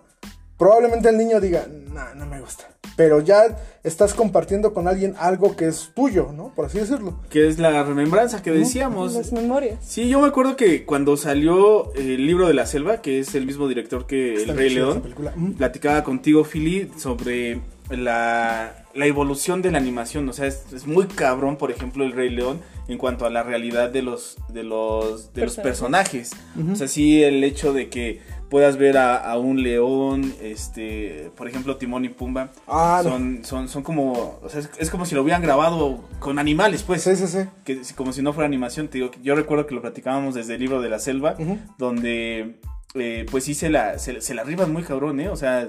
Probablemente 0.62 1.08
el 1.08 1.18
niño 1.18 1.40
diga, 1.40 1.66
no, 1.92 2.14
no 2.14 2.24
me 2.26 2.40
gusta. 2.40 2.68
Pero 2.94 3.20
ya 3.20 3.56
estás 3.82 4.14
compartiendo 4.14 4.72
con 4.72 4.86
alguien 4.86 5.16
algo 5.18 5.56
que 5.56 5.66
es 5.66 5.90
tuyo, 5.92 6.30
¿no? 6.32 6.52
Por 6.54 6.66
así 6.66 6.78
decirlo. 6.78 7.18
Que 7.30 7.48
es 7.48 7.58
la 7.58 7.82
remembranza 7.82 8.42
que 8.42 8.52
decíamos. 8.52 9.14
las 9.14 9.32
memorias 9.32 9.78
Sí, 9.84 10.08
yo 10.08 10.20
me 10.20 10.28
acuerdo 10.28 10.54
que 10.54 10.84
cuando 10.84 11.16
salió 11.16 11.92
el 11.94 12.24
libro 12.28 12.46
de 12.46 12.54
la 12.54 12.66
selva, 12.66 13.02
que 13.02 13.18
es 13.18 13.34
el 13.34 13.44
mismo 13.44 13.66
director 13.66 14.06
que 14.06 14.34
Está 14.34 14.52
El 14.52 14.58
Rey 14.58 14.70
León, 14.70 15.02
platicaba 15.58 16.04
contigo, 16.04 16.44
Philly, 16.44 16.92
sobre 16.96 17.60
la, 17.90 18.84
la 18.94 19.06
evolución 19.06 19.62
de 19.62 19.72
la 19.72 19.78
animación. 19.78 20.28
O 20.28 20.32
sea, 20.32 20.46
es, 20.46 20.64
es 20.72 20.86
muy 20.86 21.06
cabrón, 21.06 21.56
por 21.56 21.72
ejemplo, 21.72 22.04
El 22.04 22.12
Rey 22.12 22.30
León. 22.30 22.60
en 22.88 22.98
cuanto 22.98 23.24
a 23.26 23.30
la 23.30 23.42
realidad 23.42 23.90
de 23.90 24.02
los 24.02 24.36
de 24.48 24.62
los 24.64 25.32
de 25.32 25.42
los 25.42 25.56
Personajes. 25.56 26.30
personajes. 26.30 26.72
O 26.72 26.76
sea, 26.76 26.88
sí 26.88 27.22
el 27.24 27.42
hecho 27.42 27.72
de 27.72 27.88
que 27.88 28.20
puedas 28.52 28.76
ver 28.76 28.98
a, 28.98 29.16
a 29.16 29.38
un 29.38 29.62
león, 29.62 30.34
este, 30.42 31.30
por 31.38 31.48
ejemplo, 31.48 31.78
Timón 31.78 32.04
y 32.04 32.10
Pumba, 32.10 32.50
Ah, 32.68 33.00
no. 33.02 33.10
son, 33.10 33.44
son, 33.44 33.68
son 33.68 33.82
como, 33.82 34.38
o 34.42 34.48
sea, 34.50 34.60
es, 34.60 34.68
es 34.78 34.90
como 34.90 35.06
si 35.06 35.14
lo 35.14 35.22
hubieran 35.22 35.40
grabado 35.40 36.04
con 36.20 36.38
animales, 36.38 36.82
pues. 36.82 37.02
Sí, 37.02 37.16
sí, 37.16 37.26
sí. 37.28 37.38
que 37.64 37.80
como 37.96 38.12
si 38.12 38.20
no 38.20 38.34
fuera 38.34 38.46
animación, 38.46 38.88
te 38.88 38.98
digo, 38.98 39.10
yo 39.22 39.34
recuerdo 39.34 39.66
que 39.66 39.74
lo 39.74 39.80
platicábamos 39.80 40.34
desde 40.34 40.54
el 40.56 40.60
libro 40.60 40.82
de 40.82 40.90
la 40.90 40.98
selva, 40.98 41.34
donde 41.78 42.60
eh, 42.94 43.24
pues 43.30 43.44
sí 43.44 43.54
se 43.54 43.70
la, 43.70 43.98
se, 43.98 44.20
se 44.20 44.34
la 44.34 44.42
arriban 44.42 44.70
muy 44.70 44.82
cabrón, 44.82 45.18
¿eh? 45.20 45.30
O 45.30 45.36
sea, 45.36 45.68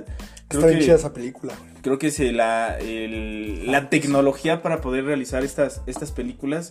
creo 0.50 0.60
Está 0.60 0.68
bien 0.68 0.80
que, 0.80 0.86
chida 0.86 0.96
esa 0.96 1.14
película. 1.14 1.54
creo 1.82 1.98
que 1.98 2.12
se 2.12 2.34
la, 2.34 2.78
el- 2.80 3.72
la 3.72 3.90
tecnología 3.90 4.62
para 4.62 4.82
poder 4.82 5.06
realizar 5.06 5.42
estas, 5.44 5.82
estas 5.88 6.12
películas 6.12 6.70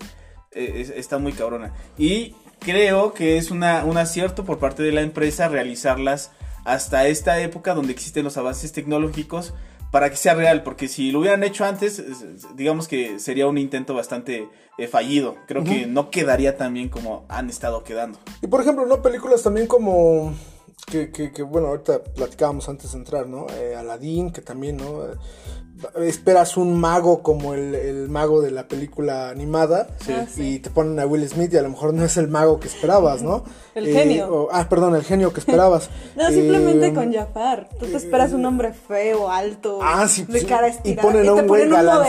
es- 0.55 0.91
está 0.91 1.19
muy 1.19 1.33
cabrona. 1.33 1.73
Y 1.99 2.35
creo 2.59 3.13
que 3.15 3.37
es 3.39 3.51
una, 3.51 3.85
un 3.85 3.97
acierto 3.99 4.45
por 4.45 4.59
parte 4.59 4.83
de 4.83 4.93
la 4.93 5.01
empresa 5.03 5.49
realizarlas 5.49 6.31
hasta 6.65 7.07
esta 7.09 7.41
época 7.41 7.75
donde 7.75 7.93
existen 7.93 8.25
los 8.25 8.37
avances 8.37 8.73
tecnológicos 8.73 9.53
para 9.91 10.09
que 10.09 10.17
sea 10.17 10.35
real, 10.35 10.63
porque 10.63 10.89
si 10.89 11.11
lo 11.13 11.19
hubieran 11.21 11.43
hecho 11.45 11.65
antes, 11.67 11.99
es- 11.99 12.23
es- 12.23 12.57
digamos 12.57 12.89
que 12.89 13.19
sería 13.19 13.47
un 13.47 13.59
intento 13.59 13.95
bastante 13.95 14.49
eh, 14.79 14.87
fallido. 14.89 15.37
Creo 15.47 15.65
que 15.65 15.87
no 15.87 16.09
quedaría 16.11 16.57
tan 16.57 16.73
bien 16.73 16.89
como 16.89 17.27
han 17.29 17.51
estado 17.51 17.85
quedando. 17.85 18.19
Y 18.41 18.47
por 18.47 18.63
ejemplo, 18.63 18.87
¿no? 18.87 19.03
Películas 19.03 19.43
también 19.43 19.67
como. 19.67 20.33
Que, 20.87 21.11
que, 21.11 21.33
que, 21.33 21.43
bueno, 21.43 21.69
ahorita 21.69 22.03
platicábamos 22.03 22.69
antes 22.69 22.93
de 22.93 22.99
entrar, 22.99 23.27
¿no? 23.27 23.47
Eh, 23.59 23.75
Aladdin, 23.77 24.31
que 24.31 24.43
también, 24.43 24.77
¿no? 24.77 25.05
Eh, 25.07 25.15
esperas 26.09 26.57
un 26.57 26.79
mago 26.79 27.23
como 27.23 27.55
el, 27.55 27.75
el 27.75 28.09
mago 28.09 28.41
de 28.43 28.51
la 28.51 28.69
película 28.69 29.31
animada 29.31 29.89
Sí. 30.05 30.13
Ah, 30.13 30.27
y 30.29 30.33
sí. 30.33 30.59
te 30.59 30.71
ponen 30.71 30.99
a 31.01 31.07
Will 31.07 31.27
Smith 31.29 31.53
y 31.55 31.57
a 31.57 31.63
lo 31.63 31.71
mejor 31.71 31.95
no 31.95 32.05
es 32.05 32.17
el 32.19 32.29
mago 32.29 32.61
que 32.61 32.69
esperabas, 32.69 33.23
¿no? 33.23 33.43
El 33.75 33.89
Eh, 33.89 33.93
genio. 33.93 34.29
o- 34.29 34.49
ah, 34.53 34.69
perdón, 34.69 34.95
el 34.95 35.03
genio 35.03 35.33
que 35.33 35.41
esperabas. 35.41 35.89
No, 36.15 36.29
simplemente 36.31 36.89
Eh, 36.89 36.95
con 36.95 37.13
Jafar. 37.13 37.69
Tú 37.81 37.87
te 37.87 37.97
esperas 37.97 38.33
un 38.33 38.45
hombre 38.45 38.73
feo, 38.75 39.31
alto, 39.31 39.79
Ah, 39.83 40.07
sí, 40.09 40.25
de 40.25 40.41
sí, 40.41 40.47
cara 40.47 40.69
y 40.69 40.71
estirada. 40.73 41.09
ponen 41.09 41.29
a 41.29 41.33
un 41.33 41.47
güey 41.49 41.69
modelo. 41.69 42.05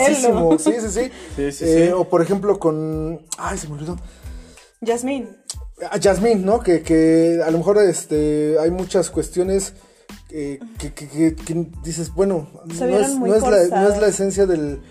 Sí, 0.59 0.73
sí, 0.73 0.89
sí. 0.89 1.11
Sí, 1.35 1.51
sí, 1.51 1.65
Eh, 1.65 1.85
sí. 1.87 1.91
O 1.93 2.03
por 2.09 2.21
ejemplo 2.21 2.59
con. 2.59 3.21
Ay, 3.37 3.57
se 3.57 3.67
me 3.69 3.75
olvidó. 3.75 3.97
Jasmine. 4.85 5.27
A 5.91 5.99
Jasmine, 6.01 6.35
¿no? 6.41 6.59
Que, 6.59 6.81
que 6.81 7.41
a 7.45 7.49
lo 7.51 7.57
mejor 7.57 7.77
este, 7.79 8.57
hay 8.59 8.71
muchas 8.71 9.09
cuestiones 9.09 9.73
eh, 10.29 10.59
que, 10.77 10.93
que- 10.93 11.07
que- 11.07 11.35
que 11.35 11.67
dices, 11.83 12.13
bueno, 12.13 12.47
no 12.65 12.73
es, 12.73 12.79
no, 12.79 12.95
es 12.95 13.11
la, 13.11 13.19
no 13.19 13.33
es 13.35 13.39
forzadas. 13.41 14.01
la 14.01 14.07
esencia 14.07 14.45
del, 14.45 14.81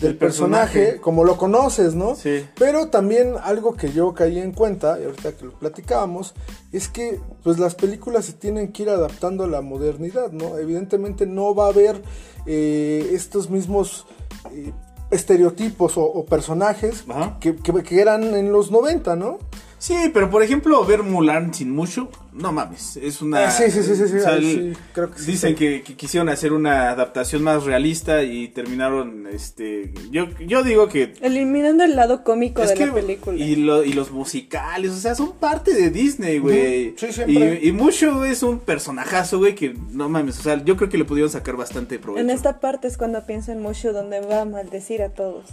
del 0.00 0.16
personaje, 0.16 0.72
personaje. 0.78 1.00
como 1.00 1.24
lo 1.24 1.36
conoces, 1.36 1.94
¿no? 1.94 2.14
Sí. 2.14 2.46
Pero 2.56 2.88
también 2.88 3.34
algo 3.42 3.74
que 3.74 3.92
yo 3.92 4.14
caí 4.14 4.38
en 4.38 4.52
cuenta, 4.52 4.98
y 5.00 5.04
ahorita 5.04 5.32
que 5.32 5.44
lo 5.46 5.58
platicábamos, 5.58 6.34
es 6.72 6.88
que 6.88 7.20
pues 7.42 7.58
las 7.58 7.74
películas 7.74 8.24
se 8.26 8.32
tienen 8.32 8.72
que 8.72 8.84
ir 8.84 8.90
adaptando 8.90 9.44
a 9.44 9.48
la 9.48 9.60
modernidad, 9.60 10.30
¿no? 10.32 10.56
Evidentemente 10.58 11.26
no 11.26 11.54
va 11.54 11.66
a 11.66 11.70
haber 11.70 12.00
eh, 12.46 13.10
estos 13.12 13.50
mismos 13.50 14.06
eh, 14.52 14.72
estereotipos 15.10 15.96
o, 15.96 16.02
o 16.04 16.24
personajes 16.26 17.04
que- 17.40 17.56
que 17.56 18.00
eran 18.00 18.34
en 18.34 18.52
los 18.52 18.70
90, 18.70 19.16
¿no? 19.16 19.38
Sí, 19.78 19.94
pero 20.12 20.28
por 20.28 20.42
ejemplo, 20.42 20.84
ver 20.84 21.04
Mulan 21.04 21.54
sin 21.54 21.70
mucho, 21.70 22.10
no 22.32 22.50
mames, 22.52 22.96
es 22.96 23.22
una... 23.22 23.46
Ah, 23.46 23.50
sí, 23.52 23.70
sí, 23.70 23.84
sí, 23.84 23.94
sí, 23.94 24.08
sí, 24.08 24.16
o 24.16 24.20
sea, 24.20 24.30
ahí 24.32 24.38
el- 24.38 24.74
sí, 24.74 24.80
creo 24.92 25.10
que 25.12 25.18
sí, 25.20 25.30
Dicen 25.30 25.50
sí. 25.50 25.54
que, 25.54 25.82
que 25.82 25.94
quisieron 25.94 26.28
hacer 26.28 26.52
una 26.52 26.90
adaptación 26.90 27.44
más 27.44 27.62
realista 27.64 28.24
y 28.24 28.48
terminaron, 28.48 29.28
este... 29.28 29.92
Yo, 30.10 30.26
yo 30.40 30.64
digo 30.64 30.88
que... 30.88 31.14
Eliminando 31.20 31.84
el 31.84 31.94
lado 31.94 32.24
cómico 32.24 32.60
es 32.62 32.70
de 32.70 32.74
que- 32.74 32.86
la 32.86 32.94
película. 32.94 33.38
Y, 33.38 33.54
lo- 33.54 33.84
y 33.84 33.92
los 33.92 34.10
musicales, 34.10 34.90
o 34.90 34.96
sea, 34.96 35.14
son 35.14 35.32
parte 35.34 35.72
de 35.72 35.90
Disney, 35.90 36.38
güey. 36.38 36.94
Sí, 36.96 37.12
siempre. 37.12 37.60
y, 37.62 37.68
y 37.68 37.72
mucho 37.72 38.24
es 38.24 38.42
un 38.42 38.58
personajazo, 38.58 39.38
güey, 39.38 39.54
que 39.54 39.74
no 39.92 40.08
mames, 40.08 40.40
o 40.40 40.42
sea, 40.42 40.64
yo 40.64 40.76
creo 40.76 40.88
que 40.90 40.98
le 40.98 41.04
pudieron 41.04 41.30
sacar 41.30 41.56
bastante 41.56 42.00
provecho. 42.00 42.20
En 42.22 42.30
esta 42.30 42.58
parte 42.58 42.88
es 42.88 42.96
cuando 42.96 43.24
pienso 43.26 43.52
en 43.52 43.62
Mushu, 43.62 43.92
donde 43.92 44.20
va 44.22 44.40
a 44.40 44.44
maldecir 44.44 45.02
a 45.02 45.10
todos. 45.10 45.44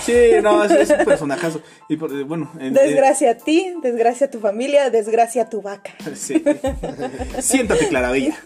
Sí, 0.00 0.12
no, 0.42 0.64
es, 0.64 0.72
es 0.72 0.90
un 0.98 1.04
personajazo. 1.04 1.62
Y 1.88 1.96
por- 1.96 2.12
eh, 2.12 2.24
bueno... 2.24 2.50
en- 2.58 2.74
Desgracia 2.74 3.30
a 3.32 3.34
ti, 3.36 3.74
desgracia 3.82 4.26
a 4.26 4.30
tu 4.30 4.40
familia, 4.40 4.90
desgracia 4.90 5.42
a 5.42 5.48
tu 5.48 5.62
vaca. 5.62 5.92
eh, 6.06 6.16
sí. 6.16 6.42
Siéntate, 7.40 7.88
Clarabella. 7.88 8.36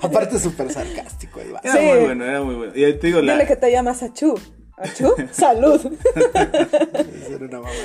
Aparte 0.00 0.38
súper 0.38 0.70
sarcástico 0.72 1.40
el. 1.40 1.50
Era 1.62 1.72
Sí. 1.72 1.78
muy 1.84 1.98
bueno, 2.04 2.24
era 2.24 2.42
muy 2.42 2.54
bueno. 2.54 2.72
Y 2.74 2.92
te 2.94 3.06
digo, 3.08 3.20
la... 3.20 3.34
Dile 3.34 3.46
que 3.46 3.56
te 3.56 3.70
llamas 3.70 4.02
Achu. 4.02 4.38
¿Achu? 4.76 5.14
Salud. 5.32 5.80
Era 6.14 7.36
una 7.44 7.58
mamada. 7.60 7.74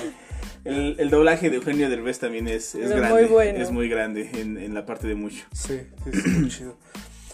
El, 0.65 0.95
el 0.97 1.10
doblaje 1.10 1.49
de 1.49 1.58
Eugenio 1.58 1.89
Derbez 1.89 2.19
también 2.19 2.47
es, 2.47 2.73
es 2.73 2.89
Muy 2.89 2.97
grande. 3.02 3.26
bueno. 3.26 3.60
Es 3.62 3.69
muy 3.69 3.89
grande 3.89 4.30
en, 4.36 4.58
en 4.58 4.73
la 4.73 4.86
parte 4.86 5.08
de 5.08 5.15
mucho. 5.15 5.43
Sí, 5.52 5.82
sí, 6.06 6.12
sí, 6.23 6.30
muy 6.30 6.49
chido. 6.49 6.78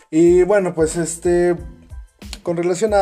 Y 0.09 0.41
bueno, 0.41 0.73
pues 0.73 0.95
este, 0.95 1.55
con 2.41 2.57
relación 2.57 2.91
a, 2.95 2.97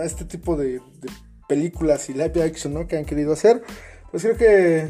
a 0.00 0.04
este 0.04 0.24
tipo 0.24 0.56
de, 0.56 0.80
de 0.80 1.08
películas 1.48 2.08
y 2.08 2.12
live 2.14 2.42
action, 2.42 2.74
¿no? 2.74 2.86
Que 2.86 2.96
han 2.96 3.04
querido 3.04 3.32
hacer, 3.32 3.62
pues 4.10 4.22
creo 4.22 4.36
que, 4.36 4.88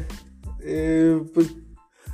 eh, 0.63 1.21
pues, 1.33 1.47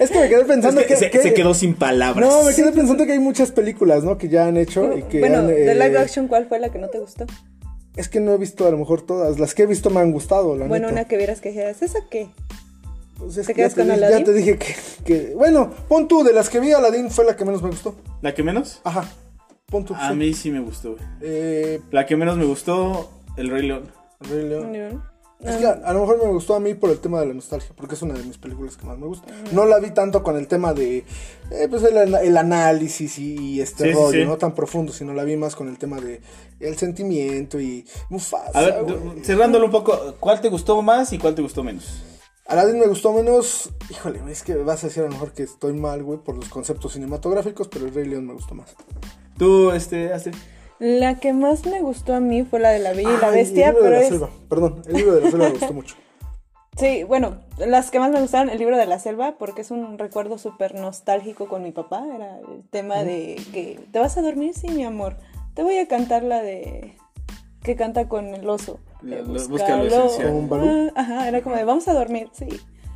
es 0.00 0.10
que 0.10 0.18
me 0.20 0.28
quedé 0.28 0.44
pensando 0.44 0.80
Es 0.80 0.86
que 0.86 0.94
que, 0.94 1.00
se, 1.00 1.10
que- 1.10 1.22
se 1.22 1.34
quedó 1.34 1.54
sin 1.54 1.74
palabras. 1.74 2.28
No, 2.28 2.42
me 2.42 2.54
quedé 2.54 2.72
pensando 2.72 3.06
que 3.06 3.12
hay 3.12 3.18
muchas 3.18 3.52
películas, 3.52 4.02
¿no? 4.04 4.18
Que 4.18 4.28
ya 4.28 4.46
han 4.46 4.56
hecho 4.56 4.96
y 4.96 5.02
que 5.04 5.20
bueno, 5.20 5.38
han, 5.38 5.46
de 5.46 5.70
eh, 5.70 5.74
live 5.74 5.98
action, 5.98 6.26
¿cuál 6.28 6.46
fue 6.46 6.58
la 6.58 6.70
que 6.70 6.78
no 6.78 6.88
te 6.88 6.98
gustó? 6.98 7.24
Es 7.96 8.08
que 8.08 8.20
no 8.20 8.32
he 8.32 8.38
visto 8.38 8.66
a 8.66 8.70
lo 8.70 8.78
mejor 8.78 9.02
todas. 9.02 9.38
Las 9.38 9.54
que 9.54 9.62
he 9.64 9.66
visto 9.66 9.90
me 9.90 10.00
han 10.00 10.12
gustado, 10.12 10.56
la 10.56 10.66
Bueno, 10.66 10.86
neta. 10.88 11.00
una 11.00 11.08
que 11.08 11.16
vieras 11.16 11.40
que 11.40 11.50
dijeras, 11.50 11.82
¿esa 11.82 11.98
qué? 12.10 12.28
Pues 13.18 13.36
es 13.36 13.46
¿Te 13.46 13.54
que 13.54 13.62
ya 13.62 13.68
quedas 13.68 13.74
con 13.74 13.86
di- 13.86 13.92
Aladdin? 13.92 14.18
Ya 14.18 14.24
te 14.24 14.32
dije 14.32 14.58
que, 14.58 14.74
que- 15.04 15.34
Bueno, 15.36 15.70
pon 15.88 16.08
tú, 16.08 16.24
de 16.24 16.32
las 16.32 16.48
que 16.48 16.60
vi, 16.60 16.72
Aladdin 16.72 17.10
fue 17.10 17.24
la 17.24 17.36
que 17.36 17.44
menos 17.44 17.62
me 17.62 17.68
gustó. 17.70 17.94
¿La 18.22 18.34
que 18.34 18.42
menos? 18.42 18.80
Ajá. 18.84 19.04
Pon 19.66 19.84
tú. 19.84 19.94
A 19.94 20.10
sí. 20.10 20.16
mí 20.16 20.32
sí 20.34 20.50
me 20.50 20.60
gustó, 20.60 20.92
güey. 20.92 21.04
Eh, 21.20 21.80
La 21.92 22.06
que 22.06 22.16
menos 22.16 22.36
me 22.36 22.44
gustó, 22.44 23.10
El 23.40 23.48
Rey 23.50 23.66
León. 23.66 23.90
Rey 24.20 24.48
León. 24.48 25.02
Es 25.40 25.56
que 25.56 25.64
a, 25.66 25.70
a 25.70 25.94
lo 25.94 26.00
mejor 26.00 26.18
me 26.22 26.30
gustó 26.30 26.54
a 26.54 26.60
mí 26.60 26.74
por 26.74 26.90
el 26.90 26.98
tema 26.98 27.18
de 27.20 27.26
la 27.26 27.32
nostalgia, 27.32 27.70
porque 27.74 27.94
es 27.94 28.02
una 28.02 28.12
de 28.12 28.22
mis 28.24 28.36
películas 28.36 28.76
que 28.76 28.84
más 28.84 28.98
me 28.98 29.06
gusta. 29.06 29.32
No 29.52 29.64
la 29.64 29.78
vi 29.78 29.90
tanto 29.92 30.22
con 30.22 30.36
el 30.36 30.46
tema 30.46 30.74
de 30.74 30.98
eh, 31.50 31.66
pues 31.70 31.82
el, 31.84 31.96
el 32.14 32.36
análisis 32.36 33.18
y, 33.18 33.36
y 33.54 33.60
este 33.62 33.84
Sí, 33.86 33.92
rollo, 33.92 34.20
sí. 34.20 34.26
no 34.26 34.36
tan 34.36 34.54
profundo, 34.54 34.92
sino 34.92 35.14
la 35.14 35.24
vi 35.24 35.36
más 35.38 35.56
con 35.56 35.68
el 35.68 35.78
tema 35.78 35.98
de 35.98 36.20
el 36.60 36.76
sentimiento 36.76 37.58
y 37.58 37.86
Mufasa. 38.10 38.50
A 38.58 38.60
ver, 38.62 38.84
cerrándolo 39.22 39.64
un 39.64 39.72
poco, 39.72 40.16
¿cuál 40.20 40.42
te 40.42 40.50
gustó 40.50 40.82
más 40.82 41.10
y 41.14 41.18
cuál 41.18 41.34
te 41.34 41.40
gustó 41.40 41.64
menos? 41.64 42.02
Aladdin 42.46 42.78
me 42.78 42.86
gustó 42.88 43.14
menos. 43.14 43.70
Híjole, 43.88 44.20
es 44.28 44.42
que 44.42 44.56
vas 44.56 44.84
a 44.84 44.88
decir 44.88 45.04
a 45.04 45.06
lo 45.06 45.12
mejor 45.12 45.32
que 45.32 45.44
estoy 45.44 45.72
mal, 45.72 46.02
güey, 46.02 46.18
por 46.18 46.34
los 46.36 46.50
conceptos 46.50 46.92
cinematográficos, 46.92 47.68
pero 47.68 47.86
el 47.86 47.94
Rey 47.94 48.04
León 48.04 48.26
me 48.26 48.34
gustó 48.34 48.54
más. 48.54 48.74
Tú, 49.38 49.70
este, 49.70 50.12
Astrid. 50.12 50.34
La 50.80 51.14
que 51.20 51.32
más 51.32 51.64
me 51.66 51.80
gustó 51.82 52.14
a 52.14 52.20
mí 52.20 52.42
fue 52.42 52.58
la 52.58 52.70
de 52.70 52.78
la 52.80 52.90
Bella 52.92 53.10
y 53.14 53.20
la 53.20 53.28
Ay, 53.28 53.34
Bestia, 53.36 53.68
el 53.68 53.74
libro 53.74 53.82
pero 53.84 53.94
de 53.94 54.00
la 54.00 54.02
es... 54.02 54.08
selva. 54.08 54.30
Perdón, 54.48 54.82
el 54.88 54.94
libro 54.96 55.14
de 55.14 55.20
la 55.20 55.30
selva 55.30 55.46
me 55.46 55.52
gustó 55.52 55.72
mucho. 55.72 55.94
Sí, 56.76 57.02
bueno, 57.04 57.36
las 57.58 57.90
que 57.90 57.98
más 57.98 58.10
me 58.10 58.20
gustaron, 58.22 58.48
el 58.48 58.56
libro 58.58 58.78
de 58.78 58.86
la 58.86 58.98
selva, 58.98 59.34
porque 59.38 59.60
es 59.60 59.70
un 59.70 59.98
recuerdo 59.98 60.38
súper 60.38 60.74
nostálgico 60.76 61.46
con 61.46 61.62
mi 61.62 61.72
papá. 61.72 62.04
Era 62.14 62.38
el 62.38 62.62
tema 62.70 63.02
de 63.02 63.38
que, 63.52 63.78
¿te 63.92 63.98
vas 63.98 64.16
a 64.16 64.22
dormir? 64.22 64.54
Sí, 64.54 64.68
mi 64.68 64.84
amor. 64.84 65.16
Te 65.54 65.62
voy 65.62 65.76
a 65.76 65.86
cantar 65.88 66.22
la 66.22 66.40
de... 66.40 66.96
que 67.62 67.76
canta 67.76 68.08
con 68.08 68.28
el 68.34 68.48
oso. 68.48 68.78
La- 69.02 69.16
De 69.16 69.22
la- 69.24 69.46
busca 69.46 69.76
lo 69.76 69.84
esencial. 70.06 70.48
Ah, 70.52 70.88
Ajá, 70.94 71.28
era 71.28 71.42
como 71.42 71.56
de, 71.56 71.64
vamos 71.64 71.86
a 71.88 71.92
dormir, 71.92 72.30
sí. 72.32 72.46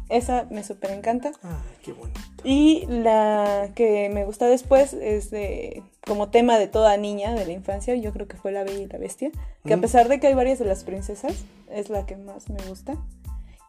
Esa 0.08 0.46
me 0.50 0.62
súper 0.64 0.90
encanta. 0.90 1.32
Ay, 1.42 1.52
qué 1.82 1.92
bonito. 1.92 2.20
Y 2.44 2.84
la 2.88 3.70
que 3.74 4.10
me 4.10 4.24
gusta 4.24 4.46
después 4.46 4.92
es 4.92 5.30
de 5.30 5.82
como 6.06 6.28
tema 6.28 6.58
de 6.58 6.66
toda 6.68 6.96
niña 6.98 7.32
de 7.34 7.46
la 7.46 7.52
infancia, 7.52 7.94
yo 7.94 8.12
creo 8.12 8.28
que 8.28 8.36
fue 8.36 8.52
La 8.52 8.62
Bella 8.64 8.80
y 8.82 8.86
la 8.86 8.98
Bestia, 8.98 9.30
que 9.64 9.72
a 9.72 9.76
Mm. 9.78 9.80
pesar 9.80 10.08
de 10.08 10.20
que 10.20 10.26
hay 10.26 10.34
varias 10.34 10.58
de 10.58 10.66
las 10.66 10.84
princesas, 10.84 11.32
es 11.70 11.88
la 11.88 12.04
que 12.04 12.16
más 12.16 12.50
me 12.50 12.62
gusta. 12.68 12.96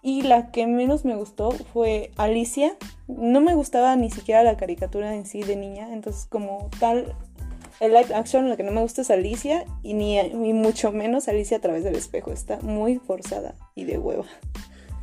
Y 0.01 0.21
la 0.23 0.51
que 0.51 0.67
menos 0.67 1.03
me 1.05 1.15
gustó 1.15 1.51
fue 1.51 2.11
Alicia. 2.17 2.75
No 3.07 3.41
me 3.41 3.55
gustaba 3.55 3.95
ni 3.95 4.11
siquiera 4.11 4.43
la 4.43 4.57
caricatura 4.57 5.15
en 5.15 5.25
sí 5.25 5.41
de 5.41 5.55
niña, 5.55 5.91
entonces 5.93 6.25
como 6.25 6.69
tal 6.79 7.15
el 7.79 7.91
live 7.93 8.13
action 8.13 8.47
lo 8.49 8.55
que 8.55 8.63
no 8.63 8.71
me 8.71 8.81
gusta 8.81 9.01
es 9.01 9.09
Alicia 9.09 9.65
y 9.83 9.93
ni, 9.95 10.21
ni 10.29 10.53
mucho 10.53 10.91
menos 10.91 11.27
Alicia 11.27 11.57
a 11.57 11.61
través 11.61 11.83
del 11.83 11.95
espejo, 11.95 12.31
está 12.31 12.57
muy 12.61 12.97
forzada 12.99 13.55
y 13.73 13.85
de 13.85 13.97
hueva. 13.97 14.25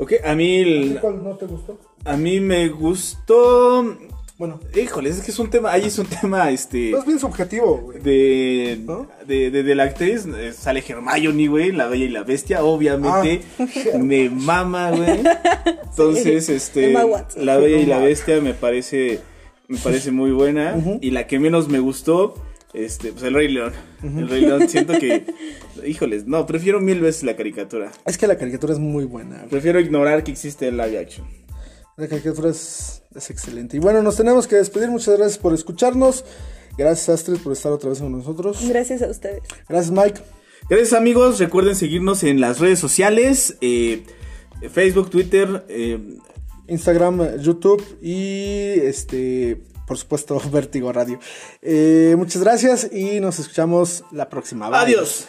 Ok, 0.03 0.15
a 0.25 0.35
mí, 0.35 0.57
el- 0.59 0.99
¿Cuál 1.01 1.23
no 1.23 1.37
te 1.37 1.47
gustó? 1.47 1.79
a 2.05 2.17
mí 2.17 2.41
me 2.41 2.69
gustó... 2.69 3.97
Bueno, 4.39 4.59
Híjole, 4.75 5.11
es 5.11 5.21
que 5.21 5.31
es 5.31 5.39
un 5.39 5.51
tema, 5.51 5.71
ahí 5.71 5.85
es 5.85 5.97
un 6.01 6.07
tema, 6.07 6.51
este... 6.51 6.91
es 6.91 7.07
bien 7.07 7.21
subjetivo, 7.21 7.77
güey. 7.77 8.01
De, 8.01 8.81
¿No? 8.85 9.07
de, 9.25 9.53
de, 9.53 9.63
de 9.63 9.75
la 9.77 9.85
actriz 9.85 10.27
eh, 10.27 10.53
sale 10.53 10.83
Hermione, 10.87 11.47
güey, 11.47 11.71
la 11.71 11.87
bella 11.87 12.07
y 12.07 12.09
la 12.09 12.25
bestia, 12.25 12.65
obviamente 12.65 13.43
Ah. 13.61 13.67
me 14.03 14.29
mama, 14.31 14.91
güey. 14.91 15.21
Entonces, 15.91 16.49
este, 16.49 16.91
Emma 16.91 17.05
Watson. 17.05 17.47
la 17.47 17.57
bella 17.59 17.77
y 17.79 17.87
la 17.87 17.99
bestia 18.01 18.41
me 18.41 18.53
parece, 18.55 19.21
me 19.69 19.79
parece 19.79 20.11
muy 20.11 20.33
buena. 20.33 20.77
Y 21.01 21.11
la 21.13 21.29
que 21.29 21.39
menos 21.39 21.69
me 21.69 21.79
gustó 21.79 22.35
Este, 22.73 23.13
pues 23.13 23.23
el 23.25 23.35
Rey 23.35 23.49
León. 23.49 23.73
El 24.03 24.29
Rey 24.29 24.43
León, 24.43 24.69
siento 24.69 24.95
que. 24.99 25.27
Híjoles, 25.87 26.27
no, 26.27 26.47
prefiero 26.47 26.81
mil 26.81 27.01
veces 27.01 27.23
la 27.23 27.37
caricatura. 27.37 27.93
Es 28.07 28.17
que 28.17 28.27
la 28.27 28.37
caricatura 28.37 28.73
es 28.73 28.79
muy 28.79 29.05
buena. 29.05 29.45
Prefiero 29.51 29.79
ignorar 29.81 30.25
que 30.25 30.33
existe 30.33 30.69
el 30.69 30.77
live 30.77 30.99
action. 30.99 31.27
La 31.97 32.09
caricatura 32.09 32.51
es, 32.51 33.03
es 33.15 33.31
excelente. 33.31 33.77
Y 33.77 33.81
bueno, 33.81 34.03
nos 34.03 34.17
tenemos 34.17 34.47
que 34.47 34.57
despedir. 34.57 34.89
Muchas 34.89 35.17
gracias 35.17 35.39
por 35.39 35.53
escucharnos. 35.53 36.25
Gracias, 36.79 37.09
Astrid, 37.11 37.39
por 37.39 37.53
estar 37.53 37.71
otra 37.73 37.91
vez 37.91 38.01
con 38.01 38.13
nosotros. 38.13 38.67
Gracias 38.67 39.03
a 39.03 39.09
ustedes. 39.09 39.43
Gracias, 39.69 39.91
Mike. 39.91 40.21
Gracias, 40.71 40.95
amigos. 40.95 41.39
Recuerden 41.39 41.77
seguirnos 41.77 42.23
en 42.23 42.41
las 42.41 42.61
redes 42.61 42.79
sociales: 42.79 43.59
eh, 43.61 44.05
Facebook, 44.71 45.11
Twitter. 45.11 45.67
eh, 45.69 46.19
Instagram, 46.69 47.39
YouTube 47.39 47.83
y 48.01 48.81
este, 48.81 49.63
por 49.87 49.99
supuesto, 49.99 50.41
Vértigo 50.53 50.93
Radio. 50.93 51.19
Eh, 51.61 52.15
muchas 52.17 52.43
gracias 52.43 52.89
y 52.93 53.21
nos 53.21 53.39
escuchamos 53.39 54.05
la 54.11 54.29
próxima. 54.29 54.69
Bye. 54.69 54.79
Adiós. 54.79 55.29